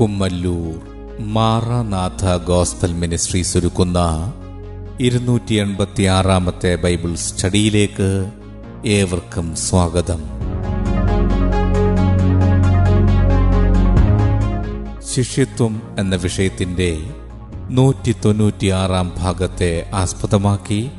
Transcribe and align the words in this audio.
Kummallur 0.00 0.80
Maranatha 1.18 2.36
gospel 2.36 2.92
ministries 2.92 3.58
ഒരുക്കുന്ന 3.58 3.98
ഇരുന്നൂറ്റി 5.00 5.54
എൺപത്തി 5.54 6.02
ആറാമത്തെ 6.02 6.74
ബൈബിൾ 6.74 7.14
സ്റ്റഡിയിലേക്ക് 7.14 8.32
ഏവർക്കും 8.86 9.56
സ്വാഗതം. 9.56 10.20
ശിഷ്യത്വം 15.14 15.82
എന്ന 15.98 16.16
വിഷയത്തിന്റെ 16.16 17.00
നൂറ്റി 17.70 18.14
തൊണ്ണൂറ്റിയാറാം 18.24 19.12
ഭാഗത്തെ 19.16 19.90
ആസ്പദമാക്കി 19.94 20.90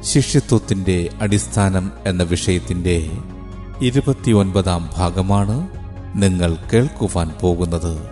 ശിഷ്യത്വത്തിന്റെ 0.00 1.08
അടിസ്ഥാനം 1.20 1.92
എന്ന 2.06 2.22
വിഷയത്തിന്റെ 2.22 3.10
ഇരുപത്തിയൊൻപതാം 3.82 4.90
ഭാഗമാണ് 4.96 5.68
നിങ്ങൾ 6.22 6.56
കേൾക്കുവാൻ 6.72 7.30
പോകുന്നത്. 7.40 8.11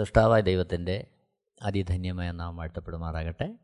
സൃഷ്ടാവായ 0.00 0.40
ദൈവത്തിന്റെ 0.40 1.24
അതിധന്യമായ 1.62 2.30
നാം 2.30 2.56
വാഴ്ത്തപ്പെടുമാറാകട്ടെ 2.56 3.58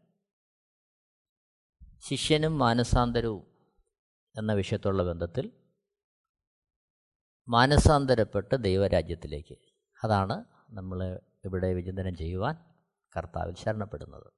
ശിഷ്യനും 1.98 2.58
മാനസാന്തരവും 2.58 3.46
എന്ന 4.38 4.52
വിഷയത്തുള്ള 4.52 5.02
ബന്ധത്തിൽ 5.02 5.52
മാനസാന്തരപ്പെട്ട് 7.48 8.56
ദൈവരാജ്യത്തിലേക്ക്. 8.56 9.56
അതാണ് 10.04 10.44
നമ്മൾ 10.70 11.20
ഇവിടെ 11.44 11.74
വിചിന്തനം 11.74 12.16
ചെയ്യുവാൻ 12.16 12.54
കർത്താവിൽ 13.16 13.54
ശരണപ്പെടുന്നത്. 13.54 14.32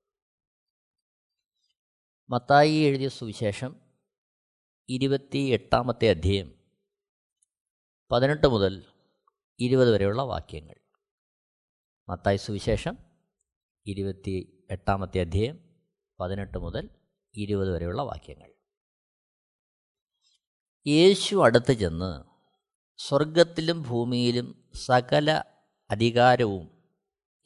മത്തായി 2.31 2.75
എഴുതിയ 2.75 3.09
സുവിശേഷം 3.09 3.81
ഇരുപത്തി 4.89 5.39
എട്ടാമത്തെ 5.39 6.11
അധ്യായം 6.11 6.55
പതിനെട്ട് 8.13 8.47
മുതൽ 8.47 8.85
ഇരുപത് 9.59 9.93
വരെയുള്ള 9.93 10.23
വാക്യങ്ങൾ. 10.23 10.88
മത്തായി 12.11 12.37
സുവിശേഷം 12.37 12.97
ഇരുപത്തി 13.87 14.67
എട്ടാമത്തെ 14.71 15.21
അധ്യായം 15.21 15.59
പതിനെട്ട് 16.21 16.59
മുതൽ 16.59 16.91
ഇരുപത് 17.35 17.75
വരെയുള്ള 17.75 18.03
വാക്യങ്ങൾ. 18.03 18.51
യേശു 20.87 21.37
അടുത്ത് 21.37 21.73
ചെന്ന് 21.73 22.25
സ്വർഗത്തിലും 22.99 23.83
ഭൂമിയിലും 23.83 24.71
സകല 24.75 25.43
അധികാരവും 25.91 26.83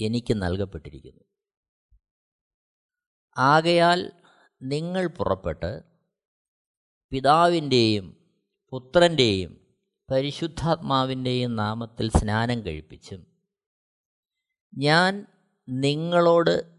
എനിക്ക് 0.01 0.35
നൽകപ്പെട്ടിരിക്കുന്നു. 0.35 1.25
ആകയാൽ 3.39 4.13
നിങ്ങൾ 4.63 5.07
പുറപ്പെട്ട് 5.07 5.83
പിതാവിന്റെയും 7.11 8.31
പുത്രന്റെയും 8.71 9.77
പരിശുദ്ധാത്മാവിന്റെയും 10.11 11.57
നാമത്തിൽ 11.57 12.11
സ്നാനം 12.11 12.67
കഴിപ്പിച്ചും 12.67 13.32
ഞാൻ 14.75 15.27
നിങ്ങളോട് 15.69 16.73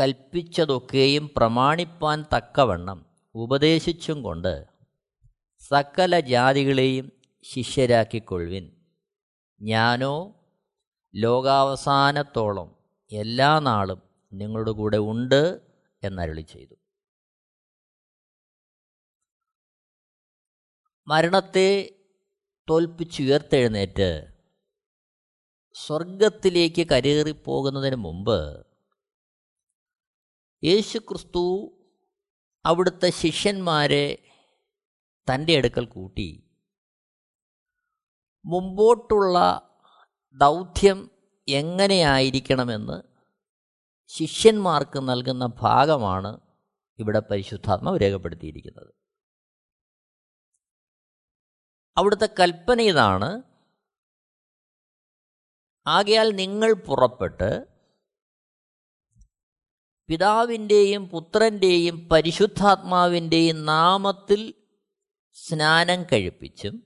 കൽപ്പിച്ചതൊക്കെയും 0.00 1.30
പ്രമാണിപ്പാൻ 1.36 2.24
തക്കവണ്ണം 2.36 3.06
ഉപദേശിച്ചും 3.34 4.22
കൊണ്ട് 4.22 4.66
സകല 5.58 6.20
ജാതികളെയും 6.20 7.12
ശിഷ്യരാക്കിക്കൊള്ളുവിൻ. 7.42 8.72
ഞാനോ 9.60 10.44
ലോകാവസാനത്തോളം 11.14 12.76
എല്ലാ 13.12 13.58
നാളും 13.58 14.02
നിങ്ങളുടെ 14.32 14.70
കൂടെ 14.70 14.96
ഉണ്ട് 14.96 15.60
എന്നരുളി 16.02 16.40
ചെയ്തു. 16.40 16.74
മരണത്തെ 21.06 21.90
തോൽപ്പിച്ചുയർത്തെഴുന്നേറ്റ് 22.70 24.31
സ്വർഗത്തിലേക്ക് 25.74 26.86
കരേറിപ്പോകുന്നതിന് 26.86 27.96
മുമ്പ് 27.96 28.66
യേശുക്രിസ്തു 30.64 31.44
അവിടുത്തെ 32.64 33.10
ശിഷ്യന്മാരെ 33.10 34.18
തന്റെ 35.28 35.56
അടുക്കൽ 35.56 35.84
കൂട്ടി. 35.84 36.54
മുമ്പോട്ടുള്ള 38.44 39.38
ദൗത്യം 40.36 41.10
എങ്ങനെയായിരിക്കണമെന്ന് 41.48 43.02
ശിഷ്യന്മാർക്ക് 44.06 45.08
നൽകുന്ന 45.08 45.46
ഭാഗമാണ് 45.46 46.40
ഇവിടെ 46.98 47.18
പരിശുദ്ധാത്മാവ് 47.18 47.98
രേഖപ്പെടുത്തിയിരിക്കുന്നത്. 48.02 48.94
അവിടുത്തെ 51.96 52.28
കൽപ്പന 52.40 52.80
ഇതാണ് 52.80 53.51
ആകയാൽ 55.86 56.36
നിങ്ങൾ 56.36 56.72
പുറപ്പെട്ട് 56.72 57.66
പിതാവിന്റെയും 60.08 61.08
പുത്രന്റെയും 61.08 62.08
പരിശുദ്ധാത്മാവിന്റെയും 62.12 63.64
നാമത്തിൽ 63.64 64.54
സ്നാനം 65.36 66.02
കഴിപ്പിച്ചും 66.02 66.82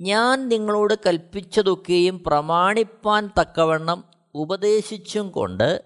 ഞാൻ 0.00 0.48
നിങ്ങളോട് 0.48 0.94
കൽപ്പിച്ചതൊക്കെയും 1.06 2.24
പ്രമാണിപ്പാൻ 2.24 3.30
തക്കവണ്ണം 3.40 4.10
ഉപദേശിച്ചും 4.34 5.30
കൊണ്ട് 5.30 5.84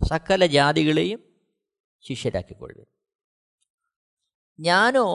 സകല 0.00 0.46
ജാതികളെയും 0.46 1.20
ശിഷ്യരാക്കിക്കൊള്ളുക 2.04 2.86
ഞാനോ 4.58 5.06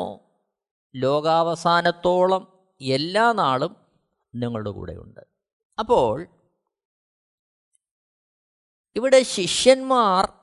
ലോകാവസാനത്തോളം 0.96 2.51
എല്ലാ 2.82 3.32
നാളും 3.32 3.76
നിങ്ങളുടെ 4.36 4.70
കൂടെയുണ്ട്. 4.70 5.20
അപ്പോൾ 5.80 6.28
ഇവിടെ 8.96 9.24
ശിഷ്യന്മാർ 9.24 10.34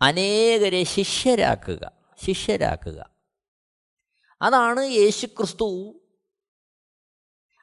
അനേകരെ 0.00 0.84
ശിഷ്യരാക്കുക 0.84 1.92
ശിഷ്യരാക്കുക. 2.24 3.10
അതാണ് 4.42 4.80
യേശുക്രിസ്തു 4.80 6.00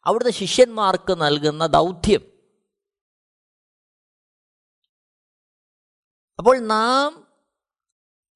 അവിടുത്തെ 0.05 0.31
ശിഷ്യന്മാർക്ക് 0.31 1.21
നൽകുന്ന 1.21 1.65
ദൗത്യം. 1.65 2.33
അപ്പോൾ 6.39 6.59
നാം 6.59 7.32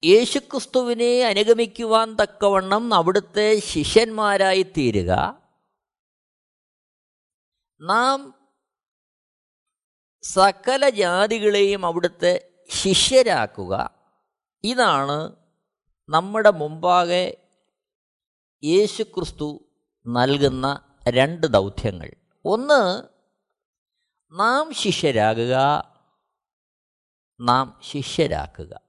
യേശുക്രിസ്തുവിനെ 0.05 1.25
അനുഗമിക്കുവാൻ 1.25 2.15
തക്കവണ്ണം 2.15 2.93
അവിടുത്തെ 2.93 3.59
ശിഷ്യന്മാരായി 3.59 4.63
തീരുക. 4.63 5.41
നാം 7.81 8.33
സകല 10.21 10.89
ജാതികളെയും 10.89 11.85
അവിടുത്തെ 11.85 12.49
ശിഷ്യരാക്കുക. 12.69 13.91
ഇതാണ് 14.63 15.35
നമ്മുടെ 16.09 16.51
മുമ്പാകെ 16.51 17.37
യേശുക്രിസ്തു 18.63 19.69
നൽകുന്ന 20.07 20.95
രണ്ട് 21.09 21.47
ദൗത്യങ്ങൾ. 21.47 22.11
ഒന്ന് 22.45 23.03
നാം 24.39 24.73
ശിഷ്യരാകുക 24.73 25.55
നാം 27.41 27.81
ശിഷ്യരാക്കുക. 27.83 28.86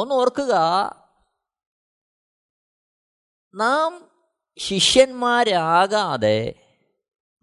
ഒന്ന് 0.00 0.14
ഓർക്കുക. 0.14 0.54
നാം 3.54 4.10
ശിഷ്യന്മാരാകാതെ 4.58 6.54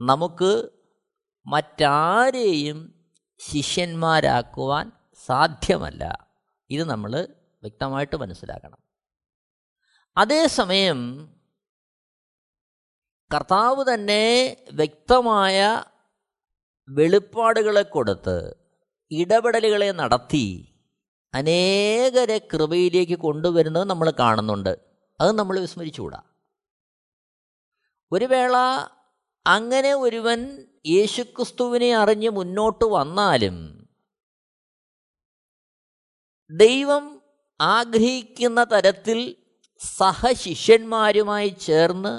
നമുക്ക് 0.02 0.70
മറ്റാരെയും 1.48 3.06
ശിഷ്യന്മാരാക്കുവാൻ 3.40 4.92
സാധ്യമല്ല. 5.26 6.30
ഇത് 6.70 6.84
നമ്മൾ 6.84 7.28
വ്യക്തമായിട്ട് 7.62 8.16
മനസ്സിലാക്കണം. 8.16 8.78
അതേസമയം 10.18 11.30
കർത്താവ് 13.36 13.94
തന്നെ 13.94 14.58
വ്യക്തമായ 14.72 15.84
വെളിപ്പാടുകളെ 16.90 17.82
കൊടുത്ത് 17.82 18.56
ഇടപെടലുകളെ 19.12 19.92
നടത്തി 19.92 20.77
അനേകരെ 21.38 22.38
കൃപയിലേക്ക് 22.38 23.18
കൊണ്ടുവരുന്നത് 23.20 23.84
നമ്മൾ 23.84 24.10
കാണുന്നുണ്ട്. 24.20 24.74
അത് 25.22 25.32
നമ്മൾ 25.40 25.60
വിസ്മരിച്ചുകൂടാ. 25.60 26.20
ഒരു 28.12 28.26
വേള 28.26 28.56
അങ്ങനെ 29.46 29.94
ഒരുവൻ 29.94 30.40
യേശുക്രിസ്തുവിനെ 30.88 31.96
അറിഞ്ഞ് 31.96 32.30
മുന്നോട്ട് 32.30 32.86
വന്നാലും 32.86 33.58
ദൈവം 36.50 37.22
ആഗ്രഹിക്കുന്ന 37.62 38.64
തരത്തിൽ 38.64 39.20
സഹശിഷ്യന്മാരുമായി 40.00 41.50
ചേർന്ന് 41.50 42.14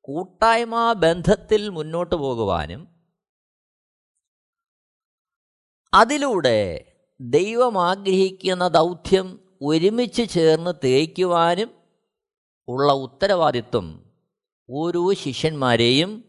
കൂട്ടായ്മ 0.00 0.92
ബന്ധത്തിൽ 0.92 1.68
മുന്നോട്ട് 1.68 2.14
പോകുവാനും 2.14 2.82
അതിലൂടെ 5.94 6.58
ദൈവം 7.30 7.86
ആഗ്രഹിക്കുന്ന 7.86 8.68
ദൗത്യം 8.68 9.48
ഒരുമിച്ച് 9.62 10.30
ചേർന്ന് 10.30 10.70
തേക്കുവാനും 10.84 11.74
ഉള്ള 12.68 12.92
ഉത്തരവാദിത്വം 12.92 14.12
ഓരോ 14.70 15.12
ശിഷ്യന്മാരെയും 15.12 16.24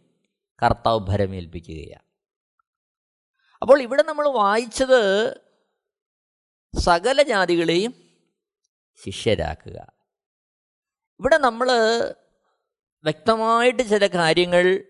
കർത്താവ് 0.63 1.00
ഭരമേൽപ്പിക്കുകയാണ്. 1.00 2.04
അപ്പോൾ 3.62 3.81
ഇവിടെ 3.81 4.04
നമ്മൾ 4.04 4.30
വായിച്ചത് 4.30 5.34
സകല 6.80 7.22
ജാതികളെയും 7.22 7.94
ശിഷ്യരാക്കുക. 9.06 9.94
ഇവിടെ 11.19 11.38
നമ്മൾ 11.38 11.72
വ്യക്തമായിട്ട് 13.04 13.84
ചില 13.84 14.07
കാര്യങ്ങൾ 14.07 14.84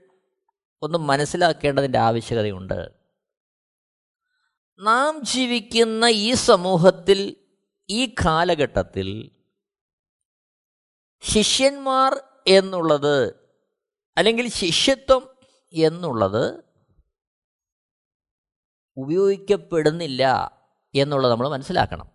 ഒന്ന് 0.81 0.97
മനസ്സിലാക്കേണ്ടതിന്റെ 0.97 1.99
ആവശ്യകതയുണ്ട്. 1.99 3.02
നാം 4.79 5.21
ജീവിക്കുന്ന 5.25 6.05
ഈ 6.05 6.33
സമൂഹത്തിൽ 6.33 7.35
ഈ 7.89 8.05
കാലഘട്ടത്തിൽ 8.05 9.31
ശിഷ്യന്മാർ 11.21 12.23
എന്നുള്ളത് 12.47 13.49
അല്ലെങ്കിൽ 14.17 14.47
ശിഷ്യത്വം 14.47 15.35
എന്നുള്ളത് 15.73 16.63
ഉപയോഗിക്കപ്പെടുന്നില്ല 18.97 20.51
എന്നുള്ളത് 20.95 21.31
നമ്മൾ 21.31 21.49
മനസ്സിലാക്കണം. 21.49 22.11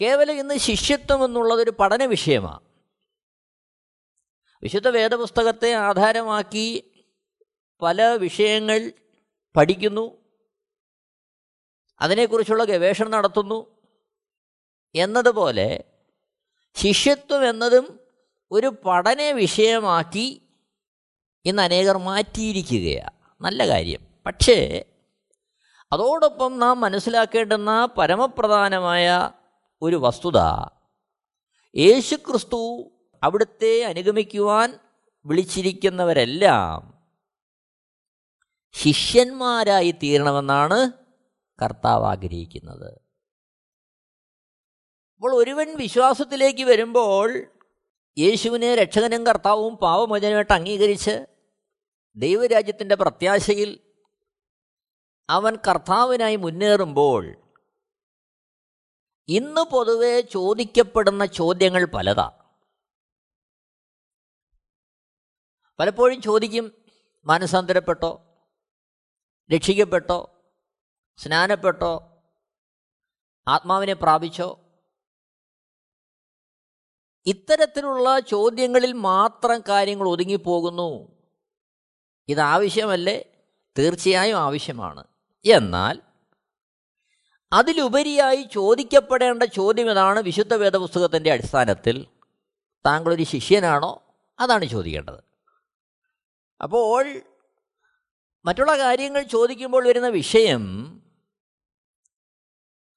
കേവലം 0.00 0.34
ഇന്ന് 0.34 0.58
ശിഷ്യത്വം 0.58 1.24
എന്നുള്ളതൊരു 1.24 1.70
പഠന 1.70 2.04
വിഷയമാണ്. 2.04 2.60
വിശുദ്ധ 4.62 4.88
വേദപുസ്തകത്തെ 4.88 5.72
ആധാരമാക്കി 5.72 6.92
പല 7.82 8.02
വിഷയങ്ങൾ 8.02 8.92
പഠിക്കുന്നു. 9.56 10.18
അതിനെക്കുറിച്ചുള്ള 12.00 12.64
ഗവേഷണം 12.64 13.10
നടത്തുന്നു. 13.10 13.66
എന്നതുപോലെ 14.94 15.84
ശിഷ്യത്വം 16.74 17.48
എന്നതും 17.48 18.00
ഒരു 18.50 18.76
പഠന 18.86 19.22
വിഷയമാക്കി 19.22 20.42
ഇന്ന് 21.44 21.62
അനേകർ 21.62 21.96
മാറ്റിയിരിക്കുകയാണ് 21.96 23.10
നല്ല 23.40 23.68
കാര്യം. 23.68 24.00
പക്ഷേ 24.26 24.84
അതോടൊപ്പം 25.92 26.58
നാം 26.58 26.80
മനസ്സിലാക്കേണ്ടുന്ന 26.80 27.88
പരമപ്രധാനമായ 27.98 29.30
ഒരു 29.82 29.96
വസ്തുത 29.96 30.38
യേശുക്രിസ്തു 31.76 32.90
അവിടുത്തെ 33.22 33.84
അനുഗമിക്കുവാൻ 33.84 34.78
വിളിച്ചിരിക്കുന്നവരെല്ലാം 35.26 36.95
ശിഷ്യന്മാരായി 38.76 39.90
തീരണമെന്നാണ് 39.90 40.92
കർത്താവ് 41.62 42.06
ആഗ്രഹിക്കുന്നത്. 42.06 43.00
അപ്പോൾ 45.14 45.34
ഒരുവൻ 45.34 45.76
വിശ്വാസത്തിലേക്ക് 45.76 46.64
വരുമ്പോൾ 46.64 47.46
യേശുവിനെ 48.18 48.74
രക്ഷകനും 48.74 49.26
കർത്താവും 49.26 49.76
പാവമോചനമായിട്ട് 49.76 50.52
അംഗീകരിച്ച് 50.52 51.26
ദൈവരാജ്യത്തിന്റെ 52.16 52.94
പ്രത്യാശയിൽ 52.94 53.80
അവൻ 55.30 55.56
കർത്താവിനായി 55.68 56.36
മുന്നേറുമ്പോൾ 56.36 57.36
ഇന്ന് 59.28 59.60
പൊതുവെ 59.60 60.20
ചോദിക്കപ്പെടുന്ന 60.20 61.26
ചോദ്യങ്ങൾ 61.26 61.84
പലതാ. 61.84 62.46
പലപ്പോഴും 65.78 66.22
ചോദിക്കും 66.22 66.84
മാനസാന്തരപ്പെട്ടോ 67.26 68.25
രക്ഷിക്കപ്പെട്ടോ? 69.54 70.44
സ്നാനപ്പെട്ടോ? 71.16 72.12
ആത്മാവിനെ 73.48 73.92
പ്രാപിച്ചോ? 73.92 74.60
ഇത്തരത്തിലുള്ള 77.26 78.20
ചോദ്യങ്ങളിൽ 78.20 78.92
മാത്രം 78.92 79.62
കാര്യങ്ങൾ 79.68 80.08
ഒതുങ്ങിപ്പോകുന്നു. 80.08 81.08
ഇതാവശ്യമല്ലേ? 82.28 83.24
തീർച്ചയായും 83.78 84.38
ആവശ്യമാണ്. 84.38 85.04
എന്നാൽ 85.44 86.00
അതിലുപരിയായി 87.52 88.48
ചോദിക്കപ്പെടേണ്ട 88.52 89.42
ചോദ്യം 89.42 89.90
ഇതാണ് 89.90 90.18
വിശുദ്ധ 90.18 90.54
വേദപുസ്തകത്തിന്റെ 90.54 91.32
അടിസ്ഥാനത്തിൽ 91.32 92.06
താങ്കളൊരു 92.86 93.22
ശിഷ്യനാണോ? 93.22 94.02
അതാണ് 94.40 94.64
ചോദിക്കേണ്ടത്. 94.64 95.24
അപ്പോൾ 96.62 97.22
മറ്റുള്ള 98.46 98.78
കാര്യങ്ങൾ 98.78 99.22
ചോദിക്കുമ്പോൾ 99.22 99.88
വരുന്ന 99.88 100.08
വിഷയം 100.08 100.62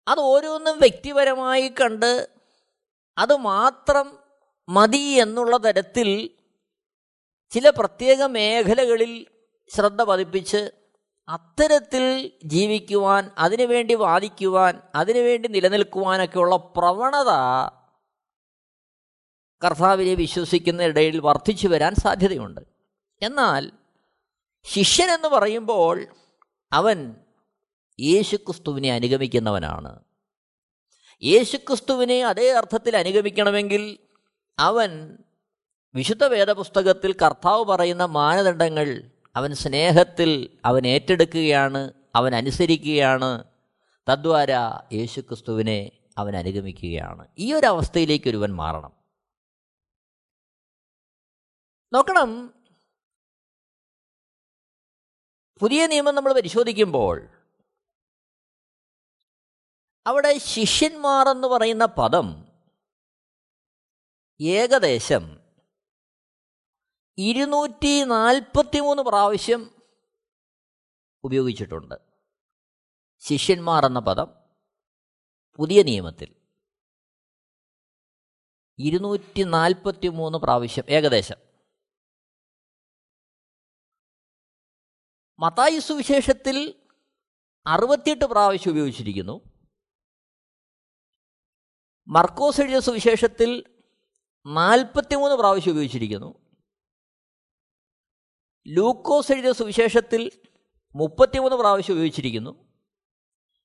അത് 0.08 0.20
ഓരോന്നും 0.20 0.80
വ്യക്തിപരമായി 0.80 1.70
കണ്ട് 1.70 2.30
അത് 3.18 3.38
മാത്രം 3.38 4.20
മതി 4.70 4.98
എന്നുള്ള 4.98 5.58
തരത്തിൽ 5.58 6.30
ചില 7.50 7.70
പ്രത്യേക 7.70 8.24
മേഖലകളിൽ 8.24 9.28
ശ്രദ്ധ 9.70 10.02
പതിപ്പിച്ച് 10.02 10.72
അത്തരത്തിൽ 11.28 12.32
ജീവിക്കുവാൻ 12.46 13.32
അതിനുവേണ്ടി 13.38 13.94
വാദിക്കുവാൻ 13.94 14.82
അതിനുവേണ്ടി 14.96 15.50
നിലനിൽക്കുവാനൊക്കെയുള്ള 15.50 16.56
പ്രവണത 16.56 17.32
കർത്താവിനെ 19.66 20.14
വിശ്വസിക്കുന്ന 20.14 20.84
ഇടയിൽ 20.84 21.20
വർദ്ധിച്ചു 21.20 21.68
വരാൻ 21.68 21.96
സാധ്യതയുണ്ട്. 21.96 22.62
എന്നാൽ 23.22 23.79
ശിഷ്യൻ 24.64 25.12
എന്ന് 25.12 25.28
പറയുമ്പോൾ 25.28 26.08
അവൻ 26.74 27.16
യേശുക്രിസ്തുവിനെ 28.00 28.94
അനുഗമിക്കുന്നവനാണ്. 28.94 30.00
യേശുക്രിസ്തുവിനെ 31.24 32.26
അതേ 32.26 32.52
അർത്ഥത്തിൽ 32.52 32.98
അനുഗമിക്കണമെങ്കിൽ 32.98 33.98
അവൻ 34.60 35.18
വിശുദ്ധ 35.96 36.24
വേദപുസ്തകത്തിൽ 36.24 37.14
കർത്താവ് 37.14 37.66
പറയുന്ന 37.66 38.06
മാനദണ്ഡങ്ങൾ 38.06 39.12
അവൻ 39.36 39.56
സ്നേഹത്തിൽ 39.56 40.58
അവൻ 40.66 40.88
ഏറ്റെടുക്കുകയാണ് 40.88 41.94
അവൻ 42.16 42.36
അനുസരിക്കുകയാണ്. 42.36 43.44
തദ്വാര 44.10 44.52
യേശുക്രിസ്തുവിനെ 44.94 45.92
അവൻ 46.18 46.38
അനുഗമിക്കുകയാണ്. 46.38 47.28
ഈ 47.38 47.54
ഒരു 47.54 47.68
അവസ്ഥയിലേക്ക് 47.68 48.30
ഒരുവൻ 48.30 48.56
മാറണം. 48.56 48.92
നോക്കണം 51.94 52.59
പുതിയ 55.60 55.88
നിയമം 55.88 56.16
നമ്മൾ 56.16 56.34
പരിശോധിക്കുമ്പോൾ 56.34 57.28
അവിടെ 60.08 60.38
ശിഷ്യന്മാർ 60.38 61.30
എന്ന് 61.30 61.48
പറയുന്ന 61.48 61.86
പദം 61.86 62.48
ഏകദേശം 64.42 65.40
ഇരുന്നൂറ്റി 67.18 68.04
നാൽപ്പത്തി 68.04 68.80
മൂന്ന് 68.80 69.04
പ്രാവശ്യം 69.04 69.82
ഉപയോഗിച്ചിട്ടുണ്ട്. 71.24 71.96
ശിഷ്യന്മാർ 73.20 73.86
എന്ന 73.86 74.00
പദം 74.00 74.28
പുതിയ 75.58 75.84
നിയമത്തിൽ. 75.84 76.36
ഇരുന്നൂറ്റി 78.80 79.44
നാൽപ്പത്തി 79.44 80.08
മൂന്ന് 80.08 80.38
പ്രാവശ്യം 80.38 80.84
ഏകദേശം. 80.90 81.49
മത്തായി 85.40 85.80
സുവിശേഷത്തിൽ 85.80 86.76
അറുപത്തിയെട്ട് 87.68 88.26
പ്രാവശ്യം 88.26 88.72
ഉപയോഗിച്ചിരിക്കുന്നു. 88.72 89.42
മർക്കോസ് 92.08 92.62
എഴുതിയ 92.62 92.80
സുവിശേഷത്തിൽ 92.80 93.64
നാൽപ്പത്തിമൂന്ന് 94.46 95.36
പ്രാവശ്യം 95.38 95.72
ഉപയോഗിച്ചിരിക്കുന്നു. 95.72 96.58
ലൂക്കോസ് 98.68 99.32
എഴുതിയ 99.32 99.52
സുവിശേഷത്തിൽ 99.52 100.32
മുപ്പത്തിമൂന്ന് 100.96 101.58
പ്രാവശ്യം 101.58 101.94
ഉപയോഗിച്ചിരിക്കുന്നു. 101.94 102.74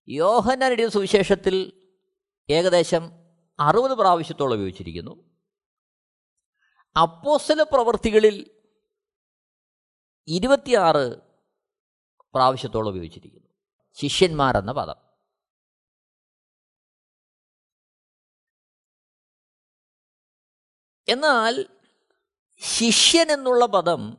യോഹന്നാൻ 0.08 0.70
എഴുതിയ 0.70 0.88
സുവിശേഷത്തിൽ 0.88 1.72
ഏകദേശം 2.50 3.10
അറുപത് 3.60 3.98
പ്രാവശ്യത്തോളം 3.98 4.54
ഉപയോഗിച്ചിരിക്കുന്നു. 4.54 5.30
അപ്പോസ്തല 7.00 7.62
പ്രവൃത്തികളിൽ 7.62 8.62
ഇരുപത്തിയാറ് 10.28 11.33
പ്രാവശ്യത്തോളം 12.34 12.88
ഉപയോഗിച്ചിരിക്കുന്നു. 12.88 13.48
ശിഷ്യന്മാരെന്ന 13.92 14.72
പദം. 14.72 14.94
എന്നാൽ 21.08 21.66
ശിഷ്യൻ 22.58 23.32
എന്നുള്ള 23.32 23.66
പദം 23.66 24.18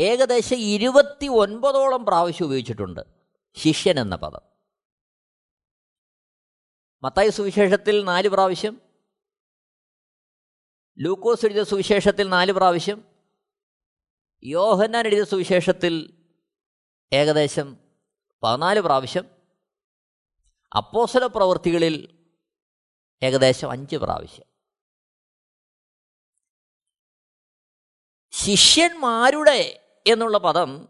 ഏകദേശം 0.00 0.56
ഇരുപത്തി 0.56 1.26
ഒൻപതോളം 1.26 2.04
പ്രാവശ്യം 2.04 2.46
ഉപയോഗിച്ചിട്ടുണ്ട്. 2.46 3.00
ശിഷ്യൻ 3.56 4.00
എന്ന 4.00 4.16
പദം. 4.16 4.40
മത്തായ 7.02 7.28
സുവിശേഷത്തിൽ 7.28 8.04
നാല് 8.04 8.28
പ്രാവശ്യം. 8.28 8.80
ലൂക്കോസ് 10.98 11.46
എഴുതിയ 11.46 11.64
സുവിശേഷത്തിൽ 11.64 12.28
നാല് 12.28 12.52
പ്രാവശ്യം. 12.52 13.15
യോഹന്നാൻ 14.46 15.06
എഴുതിയ 15.06 15.24
സുവിശേഷത്തിൽ 15.24 16.24
ഏകദേശം 17.12 17.76
പതിനാല് 18.42 18.80
പ്രാവശ്യം 18.80 19.30
അപ്പോസല 20.76 21.26
പ്രവൃത്തികളിൽ 21.26 22.26
ഏകദേശം 23.22 23.70
അഞ്ച് 23.70 23.96
പ്രാവശ്യം. 23.96 24.44
ശിഷ്യന്മാരുടെ 28.30 29.88
എന്നുള്ള 30.06 30.38
പദം 30.38 30.88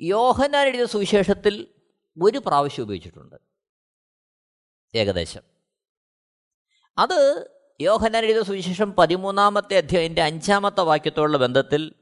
യോഹന്നാൻ 0.00 0.66
എഴുതിയ 0.66 0.86
സുവിശേഷത്തിൽ 0.86 1.74
ഒരു 2.22 2.38
പ്രാവശ്യം 2.38 2.82
ഉപയോഗിച്ചിട്ടുണ്ട്. 2.82 3.36
ഏകദേശം. 4.94 5.42
അത് 6.98 7.53
യോഹന്നാൻ 7.80 8.24
എഴുതിയ 8.24 8.42
സുവിശേഷം 8.42 8.92
പതിമൂന്നാമത്തെ 8.92 9.76
അധ്യായന്റെ 9.76 10.22
അഞ്ചാമത്തെ 10.22 10.80
വാക്യത്തോടുള്ള 10.80 11.36
ബന്ധത്തിൽ 11.36 11.94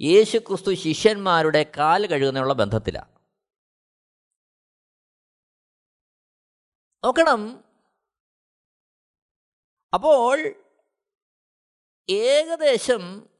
യേശു 0.00 0.38
ക്രിസ്തു 0.38 0.74
ശിഷ്യന്മാരുടെ 0.74 1.72
കാൽ 1.78 2.06
കഴുകുന്നതിനുള്ള 2.06 2.52
ബന്ധത്തിലാണ് 2.52 3.18
നോക്കണം. 7.04 7.64
അപ്പോൾ 9.94 10.54
ഏകദേശം 12.10 13.30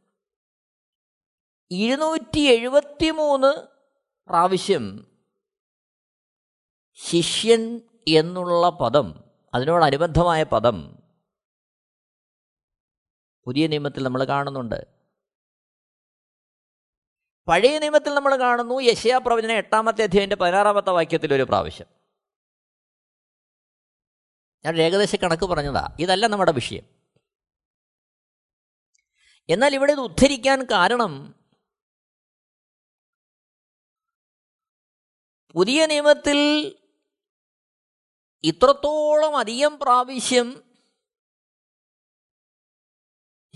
ഇരുന്നൂറ്റി 1.70 2.40
എഴുപത്തി 2.40 3.10
മൂന്ന് 3.10 3.66
പ്രാവശ്യം 4.28 5.16
ശിഷ്യൻ 6.94 7.80
എന്നുള്ള 8.08 8.70
പദം 8.70 9.24
അതിനോടനുബന്ധമായ 9.54 10.42
പദം 10.42 10.97
പുതിയ 13.48 13.66
നിയമത്തിൽ 13.66 14.02
നമ്മൾ 14.02 14.24
കാണുന്നുണ്ട്. 14.24 14.86
പഴയ 17.48 17.78
നിയമത്തിൽ 17.78 18.14
നമ്മൾ 18.14 18.36
കാണുന്നു 18.36 18.80
യശയാ 18.80 19.18
പ്രവചന 19.18 19.52
എട്ടാമത്തെ 19.52 20.02
അധ്യായന്റെ 20.02 20.36
പതിനാറാമത്തെ 20.36 20.90
വാക്യത്തിൽ 20.90 21.34
ഒരു 21.34 21.42
പ്രാവശ്യം. 21.42 21.86
ഞാൻ 24.64 24.76
ഏകദേശ 24.76 25.14
കണക്ക് 25.16 25.44
പറഞ്ഞതാ. 25.44 25.96
ഇതല്ല 26.00 26.26
നമ്മുടെ 26.26 26.52
വിഷയം. 26.52 26.84
എന്നാൽ 29.48 29.74
ഇവിടെ 29.74 29.92
ഇത് 29.92 30.00
ഉദ്ധരിക്കാൻ 30.00 30.62
കാരണം 30.70 31.34
പുതിയ 35.52 35.86
നിയമത്തിൽ 35.86 36.38
ഇത്രത്തോളം 38.42 39.36
അധികം 39.36 39.78
പ്രാവശ്യം 39.78 40.67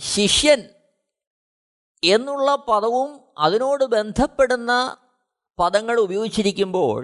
ശിഷ്യൻ 0.03 0.61
എന്നുള്ള 2.03 2.55
പദവും 2.69 3.11
അതിനോട് 3.39 3.85
ബന്ധപ്പെടുന്ന 3.85 4.73
പദങ്ങൾ 5.59 6.01
ഉപയോഗിച്ചിരിക്കുമ്പോൾ 6.01 7.03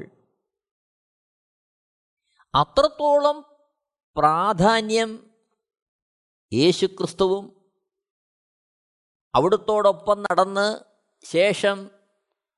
അത്രത്തോളം 2.55 3.45
പ്രാധാന്യം 4.17 5.11
യേശുക്രിസ്തുവും 6.53 7.45
അവിടുത്തോടൊപ്പം 9.35 10.23
നടന്ന് 10.23 10.69
ശേഷം 11.25 11.91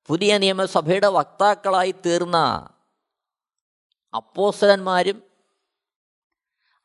പുതിയ 0.08 0.38
നിയമസഭയുടെ 0.38 1.06
വക്താക്കളായി 1.08 1.94
തീർന്ന 2.04 2.38
അപ്പോസലന്മാരും 4.14 5.18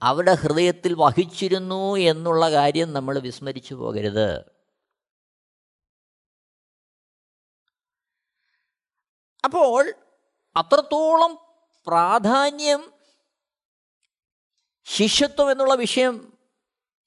അവരുടെ 0.01 0.33
ഹൃദയത്തിൽ 0.33 0.93
വഹിച്ചിരുന്നു 0.93 1.95
എന്നുള്ള 1.97 2.51
കാര്യം 2.51 2.93
നമ്മൾ 2.93 3.19
വിസ്മരിച്ചു 3.19 3.75
പോകരുത്. 3.75 4.55
അപ്പോൾ 9.43 9.93
അത്രത്തോളം 10.55 11.37
പ്രാധാന്യം 11.87 12.93
ശിഷ്യത്വം 14.83 15.51
എന്നുള്ള 15.51 15.75
വിഷയം 15.75 16.37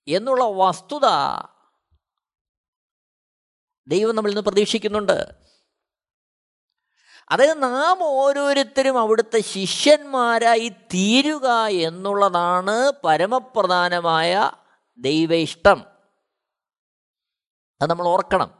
എന്നുള്ള 0.08 0.44
വസ്തുത 0.44 1.06
ദൈവം 3.86 4.16
നമ്മളിൽ 4.16 4.34
നിന്ന് 4.34 4.50
പ്രതീക്ഷിക്കുന്നുണ്ട്. 4.50 5.47
അതായത് 7.30 7.62
നാം 7.62 7.98
ഓരോരുത്തരും 8.02 9.00
അവിടുത്തെ 9.00 9.40
ശിഷ്യന്മാരായി 9.40 10.68
തീരുക 10.68 11.66
എന്നുള്ളതാണ് 11.66 12.92
പരമപ്രധാനമായ 13.04 14.52
ദൈവ 14.98 15.34
ഇഷ്ടം 15.34 15.78
അത് 17.82 17.90
നമ്മൾ 17.90 18.08
ഓർക്കണം. 18.08 18.50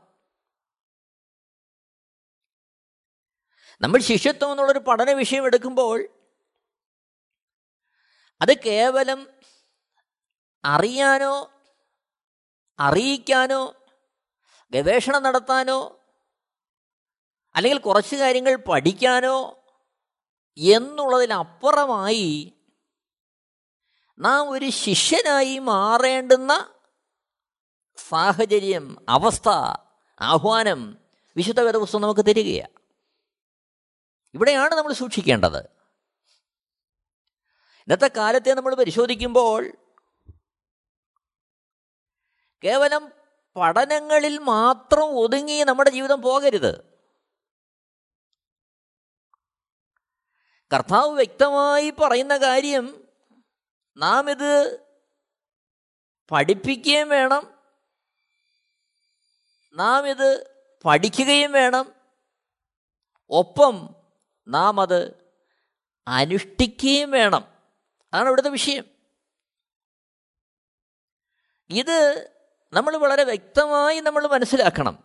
നമ്മൾ 3.81 4.01
ശിഷ്യത്വം 4.01 4.51
എന്നുള്ളൊരു 4.51 4.79
പഠന 4.79 5.13
വിഷയം 5.13 5.47
എടുക്കുമ്പോൾ 5.47 6.09
അത് 8.41 8.59
കേവലം 8.63 9.29
അറിയാനോ 10.65 11.51
അറിയിക്കാനോ 12.79 13.75
ഗവേഷണം 14.73 15.23
നടത്താനോ 15.23 15.79
അല്ലെങ്കിൽ 17.59 17.79
കുറച്ച് 17.79 18.17
കാര്യങ്ങൾ 18.17 18.57
പഠിക്കാനോ 18.57 19.65
എന്നുള്ളതിനപ്പുറമായി 20.59 22.53
നാം 24.19 24.51
ഒരു 24.51 24.71
ശിഷ്യനായി 24.71 25.59
മാറേണ്ടുന്ന 25.59 26.75
സാഹചര്യം 28.09 29.07
അവസ്ഥ 29.09 29.49
ആഹ്വാനം 30.21 30.99
വിശുദ്ധ 31.37 31.61
വേദപുസ്തകം 31.61 32.03
നമുക്ക് 32.03 32.21
തരികയാണ്. 32.21 32.81
ഇവിടെയാണ് 34.35 34.75
നമ്മൾ 34.75 34.93
സൂക്ഷിക്കേണ്ടത്. 34.93 35.59
ഇന്നത്തെ 37.79 38.11
കാലത്തെ 38.17 38.55
നമ്മൾ 38.55 38.75
പരിശോധിക്കുമ്പോൾ 38.75 39.73
കേവലം 42.65 43.13
പഠനങ്ങളിൽ 43.57 44.39
മാത്രം 44.39 45.05
ഒതുങ്ങി 45.05 45.65
നമ്മുടെ 45.65 45.91
ജീവിതം 45.91 46.23
പോകരുത്. 46.23 46.88
കർത്താവ് 50.75 51.15
വ്യക്തമായി 51.15 51.91
പറയുന്ന 51.91 52.37
കാര്യം 52.37 53.09
നാം 53.97 54.31
ഇത് 54.31 54.81
പഠിപ്പിക്കുകയും 56.31 57.09
വേണം. 57.09 57.59
നാം 59.75 60.09
ഇത് 60.09 60.51
പഠിക്കുകയും 60.85 61.53
വേണം. 61.53 61.95
ഒപ്പം 63.31 63.95
നാം 64.49 64.81
അത് 64.81 65.33
അനുഷ്ഠിക്കുകയും 66.09 67.11
വേണം. 67.11 67.45
അതാണ് 68.13 68.27
ഇവിടുത്തെ 68.27 68.51
വിഷയം. 68.51 68.85
ഇത് 71.71 72.31
നമ്മൾ 72.73 72.97
വളരെ 72.97 73.25
വ്യക്തമായി 73.25 74.01
നമ്മൾ 74.01 74.27
മനസ്സിലാക്കണം. 74.27 75.05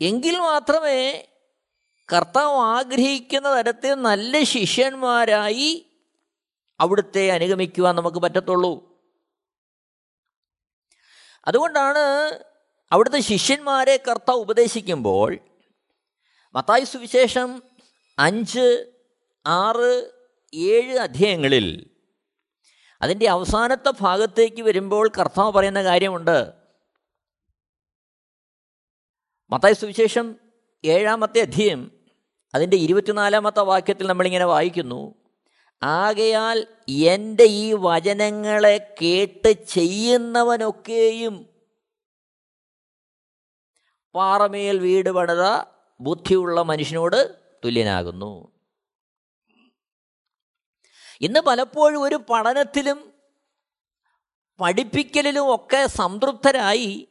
എങ്കിൽ 0.00 0.38
മാത്രമേ 0.38 1.26
കർത്താവ് 2.12 2.56
ആഗ്രഹിക്കുന്ന 2.56 3.58
തരത്തിൽ 3.58 3.94
നല്ല 3.94 4.42
ശിഷ്യന്മാരായി 4.42 5.86
അവിടുത്തെ 6.80 7.30
അനുഗമിക്കുവാൻ 7.30 7.96
നമുക്ക് 7.96 8.18
പറ്റത്തുള്ളൂ. 8.18 9.00
അതുകൊണ്ടാണ് 11.46 11.98
അവിടുത്തെ 12.92 13.20
ശിഷ്യന്മാരെ 13.20 14.02
കർത്താവ് 14.08 14.38
ഉപദേശിക്കുമ്പോൾ 14.38 15.38
മത്തായി 16.54 16.84
സുവിശേഷം 16.84 17.62
അഞ്ച് 18.18 18.92
ആറ് 19.46 20.10
ഏഴ് 20.54 20.98
അധ്യായങ്ങളിൽ 20.98 21.90
അതിന്റെ 23.02 23.28
അവസാനത്തെ 23.28 23.92
ഭാഗത്തേക്ക് 24.00 24.62
വരുമ്പോൾ 24.62 25.10
കർത്താവ് 25.18 25.52
പറയുന്ന 25.52 25.82
കാര്യമുണ്ട്. 25.82 26.52
മത്തായി 29.50 29.72
സുവിശേഷം 29.72 30.36
ഏഴാമത്തെ 30.84 31.40
അധ്യയം 31.40 31.99
അതിന്റെ 32.54 32.76
ഇരുപത്തിനാലാമത്തെ 32.76 33.60
വാക്യത്തിൽ 33.60 34.06
നമ്മളിങ്ങനെ 34.06 34.44
വായിക്കുന്നു. 34.44 35.14
ആകയാൽ 35.82 36.66
എന്റെ 36.88 37.44
ഈ 37.44 37.72
വചനങ്ങളെ 37.72 38.94
കേട്ട് 39.02 39.66
ചെയ്യുന്നവനൊക്കെയും 39.66 41.50
പാറമേൽ 44.14 44.78
വീട് 44.78 45.10
പണിത 45.10 45.64
ബുദ്ധിയുള്ള 46.00 46.62
മനുഷ്യനോട് 46.62 47.38
തുല്യനാകുന്നു. 47.64 48.52
ഇന്ന് 51.20 51.40
പലപ്പോഴും 51.40 52.02
ഒരു 52.02 52.14
പഠനത്തിലും 52.30 53.12
പഠിപ്പിക്കലിലും 54.60 55.54
ഒക്കെ 55.54 55.86
സംതൃപ്തരായി 55.86 57.08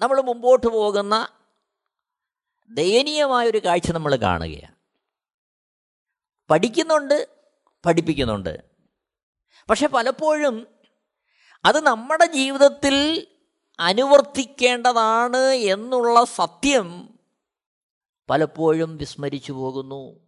നമ്മൾ 0.00 0.20
മുമ്പോട്ട് 0.20 0.66
പോകുന്ന 0.66 1.28
ദയനീയമായൊരു 2.70 3.58
കാഴ്ച 3.58 3.90
നമ്മൾ 3.90 4.16
കാണുകയാണ്. 4.16 4.74
പഠിക്കുന്നുണ്ട് 6.50 7.28
പഠിപ്പിക്കുന്നുണ്ട്. 7.86 8.64
പക്ഷെ 9.70 9.86
പലപ്പോഴും 9.86 10.66
അത് 11.64 11.80
നമ്മുടെ 11.80 12.26
ജീവിതത്തിൽ 12.26 13.26
അനുവർത്തിക്കേണ്ടതാണ് 13.80 15.36
എന്നുള്ള 15.36 16.24
സത്യം 16.24 17.18
പലപ്പോഴും 18.30 18.96
വിസ്മരിച്ചു 18.96 19.52
പോകുന്നു. 19.52 20.20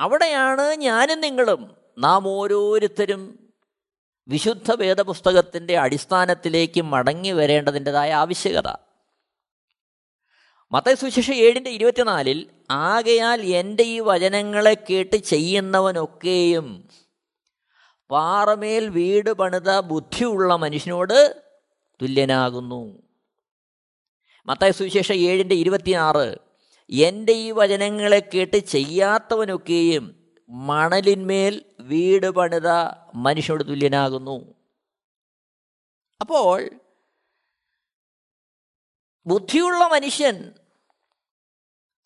അവിടെയാണ് 0.00 0.62
ഞാനും 0.62 1.20
നിങ്ങളും 1.20 1.76
നാം 1.98 2.28
ഓരോരുത്തരും 2.28 3.52
വിശുദ്ധ 4.28 4.72
വേദപുസ്തകത്തിന്റെ 4.72 5.78
അടിസ്ഥാനത്തിലേക്ക് 5.78 6.80
മടങ്ങി 6.80 7.30
വരേണ്ടതിന്റെതായ 7.30 8.12
ആവശ്യകത. 8.12 8.83
മത്തയ 10.74 10.94
സുശേഷ 10.94 11.30
ഏഴിന്റെ 11.30 11.70
ഇരുപത്തിനാലിൽ 11.70 12.50
ആകയാൽ 12.70 13.40
എന്റെ 13.40 13.82
ഈ 13.82 14.00
വചനങ്ങളെ 14.00 14.76
കേട്ട് 14.90 15.16
ചെയ്യുന്നവനൊക്കെയും 15.16 16.88
പാറമേൽ 18.10 18.88
വീട് 18.88 19.30
പണിത 19.30 19.80
ബുദ്ധിയുള്ള 19.80 20.56
മനുഷ്യനോട് 20.56 21.42
തുല്യനാകുന്നു. 22.02 23.02
മത്തായ 24.46 24.70
സുവിശേഷം 24.70 25.14
ഏഴിന്റെ 25.14 25.54
ഇരുപത്തിയാറ് 25.54 26.38
എന്റെ 26.90 27.32
ഈ 27.32 27.50
വചനങ്ങളെ 27.50 28.30
കേട്ട് 28.34 28.56
ചെയ്യാത്തവനൊക്കെയും 28.56 30.30
മണലിന്മേൽ 30.48 31.64
വീട് 31.80 32.30
പണിത 32.30 32.68
മനുഷ്യനോട് 33.14 33.64
തുല്യനാകുന്നു. 33.68 34.54
അപ്പോൾ 36.20 36.70
ബുദ്ധിയുള്ള 39.26 39.88
മനുഷ്യൻ 39.88 40.52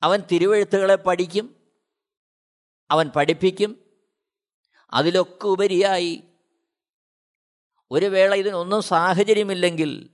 അവൻ 0.03 0.23
തിരുവഴുത്തുകളെ 0.33 0.97
പഠിക്കും 0.97 1.57
അവൻ 2.91 3.09
പഠിപ്പിക്കും. 3.09 3.85
അതിലൊക്കെ 4.93 5.47
ഉപരിയായി 5.47 6.23
ഒരു 7.91 8.07
വേള 8.07 8.35
ഇതിനൊന്നും 8.35 8.83
സാഹചര്യമില്ലെങ്കിൽ 8.83 10.11